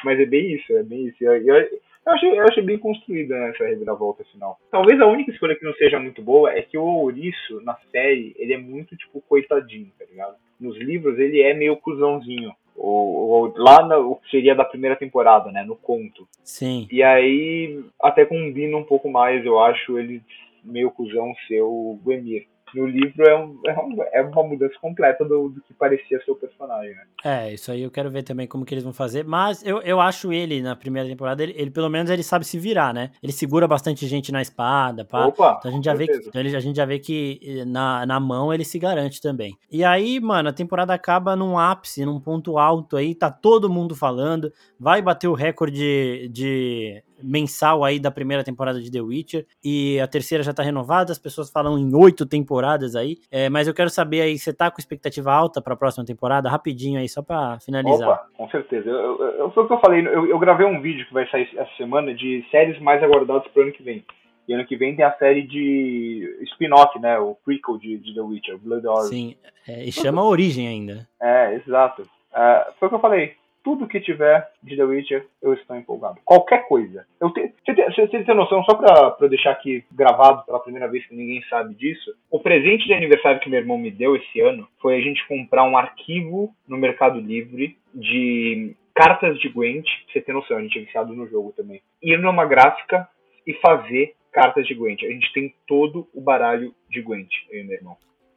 [0.04, 1.24] mas é bem isso, é bem isso.
[1.24, 4.58] Eu, eu, eu achei, eu achei bem construída essa reviravolta final.
[4.70, 8.34] Talvez a única escolha que não seja muito boa é que o Ouriço, na série,
[8.38, 10.36] ele é muito, tipo, coitadinho, tá ligado?
[10.60, 12.54] Nos livros, ele é meio cuzãozinho.
[12.76, 15.64] Ou, ou lá no, o que seria da primeira temporada, né?
[15.64, 16.28] No conto.
[16.44, 16.86] Sim.
[16.92, 20.22] E aí, até combina um pouco mais, eu acho, ele
[20.62, 25.24] meio cuzão ser o Emir no livro é, um, é, um, é uma mudança completa
[25.24, 27.02] do, do, que parecia ser o personagem, né?
[27.24, 30.00] É, isso aí eu quero ver também como que eles vão fazer, mas eu, eu
[30.00, 33.10] acho ele, na primeira temporada, ele, ele pelo menos ele sabe se virar, né?
[33.22, 35.26] Ele segura bastante gente na espada, pá.
[35.26, 38.04] Opa, então a gente já vê que, então a gente já vê que eh, na,
[38.04, 39.56] na mão ele se garante também.
[39.70, 43.94] E aí, mano, a temporada acaba num ápice, num ponto alto aí, tá todo mundo
[43.94, 49.98] falando, vai bater o recorde de mensal aí da primeira temporada de The Witcher e
[50.00, 53.74] a terceira já tá renovada, as pessoas falam em oito temporadas aí, é, mas eu
[53.74, 56.48] quero saber aí, você tá com expectativa alta para a próxima temporada?
[56.48, 58.08] Rapidinho aí, só para finalizar.
[58.08, 58.88] Opa, com certeza.
[58.88, 61.48] Eu, eu, foi o que eu falei, eu, eu, gravei um vídeo que vai sair
[61.56, 64.04] essa semana de séries mais aguardadas pro ano que vem.
[64.48, 67.18] E ano que vem tem a série de spin-off, né?
[67.18, 69.08] O prequel de, de The Witcher, Blood Orange.
[69.08, 69.36] Sim,
[69.66, 71.08] é, e chama Origem ainda.
[71.20, 72.08] É, exato.
[72.32, 73.34] É, foi o que eu falei.
[73.66, 76.20] Tudo que tiver de The Witcher, eu estou empolgado.
[76.24, 77.04] Qualquer coisa.
[77.20, 81.04] Eu você, tem, você tem noção, só pra, pra deixar aqui gravado pela primeira vez
[81.04, 84.68] que ninguém sabe disso, o presente de aniversário que meu irmão me deu esse ano
[84.80, 90.32] foi a gente comprar um arquivo no Mercado Livre de cartas de Gwent, você ter
[90.32, 91.82] noção, a gente é viciado no jogo também.
[92.00, 93.08] Ir numa gráfica
[93.44, 95.02] e fazer cartas de Gwent.
[95.02, 97.96] A gente tem todo o baralho de Gwent, eu e meu irmão.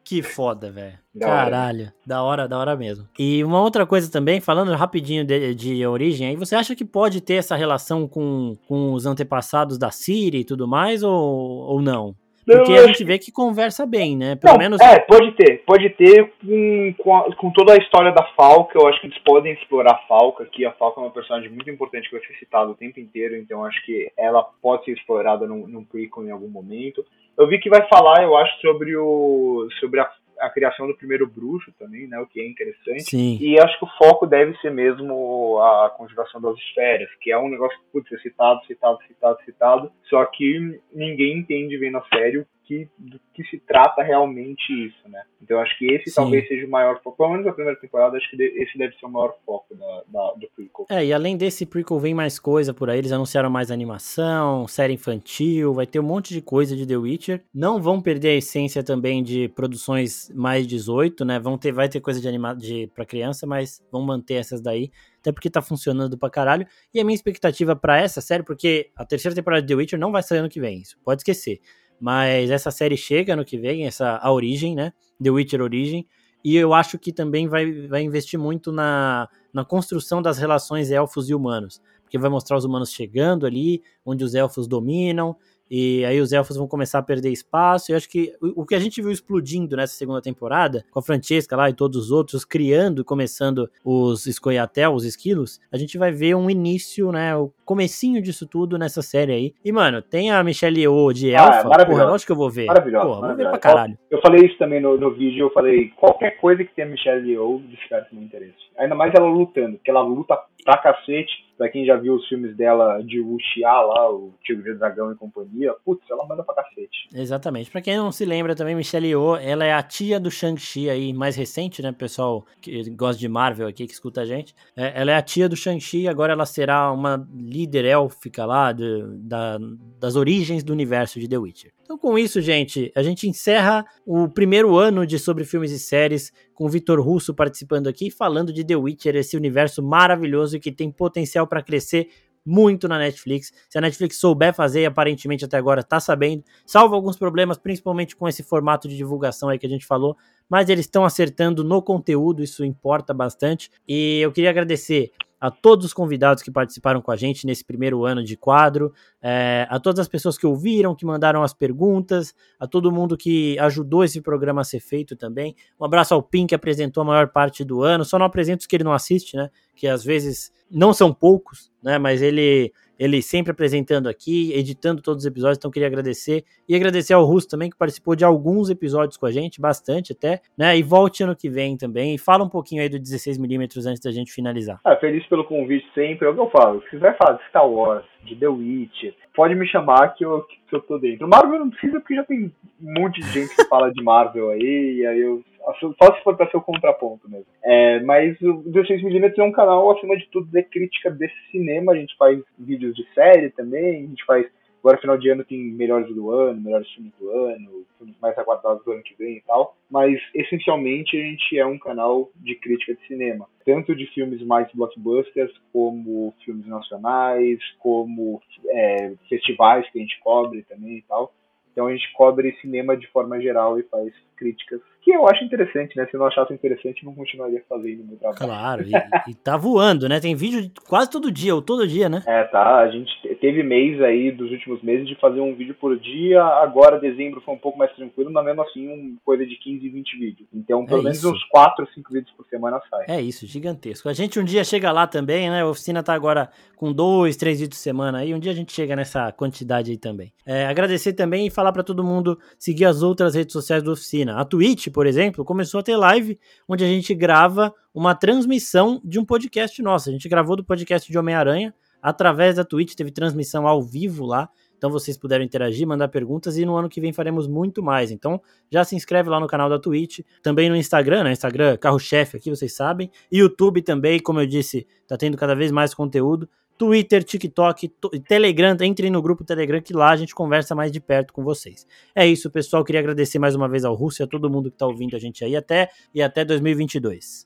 [0.10, 0.98] Que foda, velho.
[1.20, 1.82] Caralho.
[1.82, 1.94] Hora.
[2.04, 3.08] Da hora, da hora mesmo.
[3.20, 7.22] E uma outra coisa também, falando rapidinho de, de, origem, aí você acha que pode
[7.22, 12.16] ter essa relação com, com os antepassados da Siri e tudo mais, ou, ou não?
[12.58, 14.36] Porque a gente vê que conversa bem, né?
[14.36, 14.82] Pelo não, menos.
[14.82, 15.64] É, pode ter.
[15.66, 18.78] Pode ter com, com, a, com, toda a história da Falca.
[18.78, 20.66] Eu acho que eles podem explorar a Falca aqui.
[20.66, 23.36] A Falca é uma personagem muito importante que vai ser citada o tempo inteiro.
[23.36, 27.06] Então acho que ela pode ser explorada num, num prequel em algum momento.
[27.38, 29.68] Eu vi que vai falar, eu acho, sobre o.
[29.80, 30.10] sobre a
[30.40, 33.04] a criação do primeiro bruxo também, né, o que é interessante.
[33.04, 33.38] Sim.
[33.40, 37.50] E acho que o foco deve ser mesmo a conjugação das esferas, que é um
[37.50, 42.46] negócio que pode ser citado, citado, citado, citado, só que ninguém entende bem a sério
[42.70, 45.24] que, do que se trata realmente isso, né?
[45.42, 46.18] Então acho que esse Sim.
[46.18, 49.08] talvez seja o maior foco, pelo menos a primeira temporada, acho que esse deve ser
[49.08, 50.86] o maior foco da, da, do prequel.
[50.88, 54.94] É, e além desse prequel vem mais coisa por aí, eles anunciaram mais animação, série
[54.94, 57.44] infantil, vai ter um monte de coisa de The Witcher.
[57.52, 61.40] Não vão perder a essência também de produções mais 18, né?
[61.40, 64.92] Vão ter, vai ter coisa de anima de para criança, mas vão manter essas daí
[65.20, 66.66] até porque tá funcionando pra caralho.
[66.94, 70.12] E a minha expectativa para essa série, porque a terceira temporada de The Witcher não
[70.12, 71.60] vai sair ano que vem, isso pode esquecer.
[72.00, 74.94] Mas essa série chega no que vem, essa a origem, né?
[75.22, 76.08] The Witcher Origem.
[76.44, 81.30] E eu acho que também vai, vai investir muito na, na construção das relações elfos
[81.30, 81.82] e humanos.
[82.04, 85.36] Porque vai mostrar os humanos chegando ali, onde os elfos dominam,
[85.70, 87.92] e aí os elfos vão começar a perder espaço.
[87.92, 91.56] Eu acho que o, que a gente viu explodindo nessa segunda temporada, com a Francesca
[91.56, 96.12] lá e todos os outros, criando e começando os Escoiatel, os esquilos, a gente vai
[96.12, 97.36] ver um início, né?
[97.36, 99.54] O comecinho disso tudo nessa série aí.
[99.64, 101.70] E, mano, tem a Michelle Yeoh de ah, Elfa.
[101.72, 102.66] Ah, porra, lógico que eu vou ver.
[102.66, 103.06] Maravilhosa.
[103.08, 103.98] Porra, vou ver pra caralho.
[104.10, 107.60] Eu falei isso também no, no vídeo, eu falei, qualquer coisa que tenha Michelle Yeoh,
[107.70, 108.56] desperta meu interesse.
[108.78, 112.56] Ainda mais ela lutando, porque ela luta pra cacete Pra quem já viu os filmes
[112.56, 117.10] dela de Wuxia lá, o Tigre do Dragão e companhia, putz, ela manda pra cacete.
[117.14, 117.70] Exatamente.
[117.70, 121.12] Pra quem não se lembra também, Michelle Yeoh, ela é a tia do Shang-Chi aí,
[121.12, 121.92] mais recente, né?
[121.92, 124.56] Pessoal que gosta de Marvel aqui, que escuta a gente.
[124.74, 129.04] É, ela é a tia do Shang-Chi, agora ela será uma líder élfica lá de,
[129.18, 129.58] da,
[130.00, 131.74] das origens do universo de The Witcher.
[131.90, 136.32] Então, com isso, gente, a gente encerra o primeiro ano de Sobre Filmes e Séries
[136.54, 140.92] com o Vitor Russo participando aqui, falando de The Witcher, esse universo maravilhoso que tem
[140.92, 142.10] potencial para crescer
[142.46, 143.52] muito na Netflix.
[143.68, 148.28] Se a Netflix souber fazer, aparentemente até agora tá sabendo, salvo alguns problemas, principalmente com
[148.28, 150.16] esse formato de divulgação aí que a gente falou,
[150.48, 153.72] mas eles estão acertando no conteúdo, isso importa bastante.
[153.88, 158.06] E eu queria agradecer a todos os convidados que participaram com a gente nesse primeiro
[158.06, 162.68] ano de quadro, é, a todas as pessoas que ouviram, que mandaram as perguntas, a
[162.68, 165.56] todo mundo que ajudou esse programa a ser feito também.
[165.80, 168.04] Um abraço ao Pim, que apresentou a maior parte do ano.
[168.04, 169.50] Só não apresento os que ele não assiste, né?
[169.76, 171.98] Que às vezes não são poucos, né?
[171.98, 176.44] Mas ele ele sempre apresentando aqui, editando todos os episódios, então queria agradecer.
[176.68, 180.42] E agradecer ao Russo também, que participou de alguns episódios com a gente, bastante até,
[180.58, 180.78] né?
[180.78, 182.16] E volte ano que vem também.
[182.16, 184.82] E fala um pouquinho aí do 16mm antes da gente finalizar.
[184.84, 186.82] Ah, feliz pelo convite sempre, é o que eu falo.
[186.84, 190.76] Se quiser falar de Star Wars, de The Witch, pode me chamar que eu, que
[190.76, 191.28] eu tô dentro.
[191.28, 192.52] Marvel não precisa, porque já tem
[192.82, 195.44] um monte de gente que fala de Marvel aí, e aí eu
[195.80, 197.46] só se for para ser o contraponto mesmo.
[197.64, 201.92] É, mas o 16mm é um canal, acima de tudo, de crítica desse cinema.
[201.92, 204.48] A gente faz vídeos de série também, a gente faz.
[204.80, 208.84] Agora, final de ano, tem melhores do ano, melhores filmes do ano, filmes mais aguardados
[208.84, 209.76] do ano que vem e tal.
[209.92, 213.48] Mas, essencialmente, a gente é um canal de crítica de cinema.
[213.66, 220.64] Tanto de filmes mais blockbusters, como filmes nacionais, como é, festivais que a gente cobre
[220.64, 221.34] também e tal.
[221.72, 225.96] Então a gente cobre cinema de forma geral e faz críticas que eu acho interessante,
[225.98, 226.06] né?
[226.06, 228.38] Se eu não achasse interessante, não continuaria fazendo o meu trabalho.
[228.38, 230.20] Claro, e, e tá voando, né?
[230.20, 232.24] Tem vídeo quase todo dia, ou todo dia, né?
[232.28, 232.80] É, tá.
[232.80, 236.44] A gente teve mês aí dos últimos meses de fazer um vídeo por dia.
[236.44, 240.20] Agora, dezembro foi um pouco mais tranquilo, mas mesmo assim, um, coisa de 15, 20
[240.20, 240.50] vídeos.
[240.54, 241.32] Então, pelo é menos isso.
[241.32, 243.06] uns 4, 5 vídeos por semana sai.
[243.08, 244.10] É isso, gigantesco.
[244.10, 245.62] A gente um dia chega lá também, né?
[245.62, 248.34] A oficina tá agora com dois, três vídeos por semana aí.
[248.34, 250.32] Um dia a gente chega nessa quantidade aí também.
[250.46, 254.38] É, agradecer também e falar para todo mundo seguir as outras redes sociais da oficina.
[254.38, 254.46] A
[254.90, 259.82] Por exemplo, começou a ter live onde a gente grava uma transmissão de um podcast
[259.82, 260.10] nosso.
[260.10, 264.50] A gente gravou do podcast de Homem-Aranha através da Twitch, teve transmissão ao vivo lá.
[264.78, 268.12] Então vocês puderam interagir, mandar perguntas e no ano que vem faremos muito mais.
[268.12, 268.42] Então
[268.72, 271.34] já se inscreve lá no canal da Twitch, também no Instagram, né?
[271.34, 273.12] Instagram carro-chefe aqui, vocês sabem.
[273.30, 276.50] YouTube também, como eu disse, tá tendo cada vez mais conteúdo.
[276.80, 277.90] Twitter, TikTok,
[278.26, 281.86] Telegram, entrem no grupo Telegram que lá a gente conversa mais de perto com vocês.
[282.16, 282.86] É isso, pessoal.
[282.86, 285.20] Queria agradecer mais uma vez ao Russo e a todo mundo que está ouvindo a
[285.20, 287.46] gente aí até e até 2022.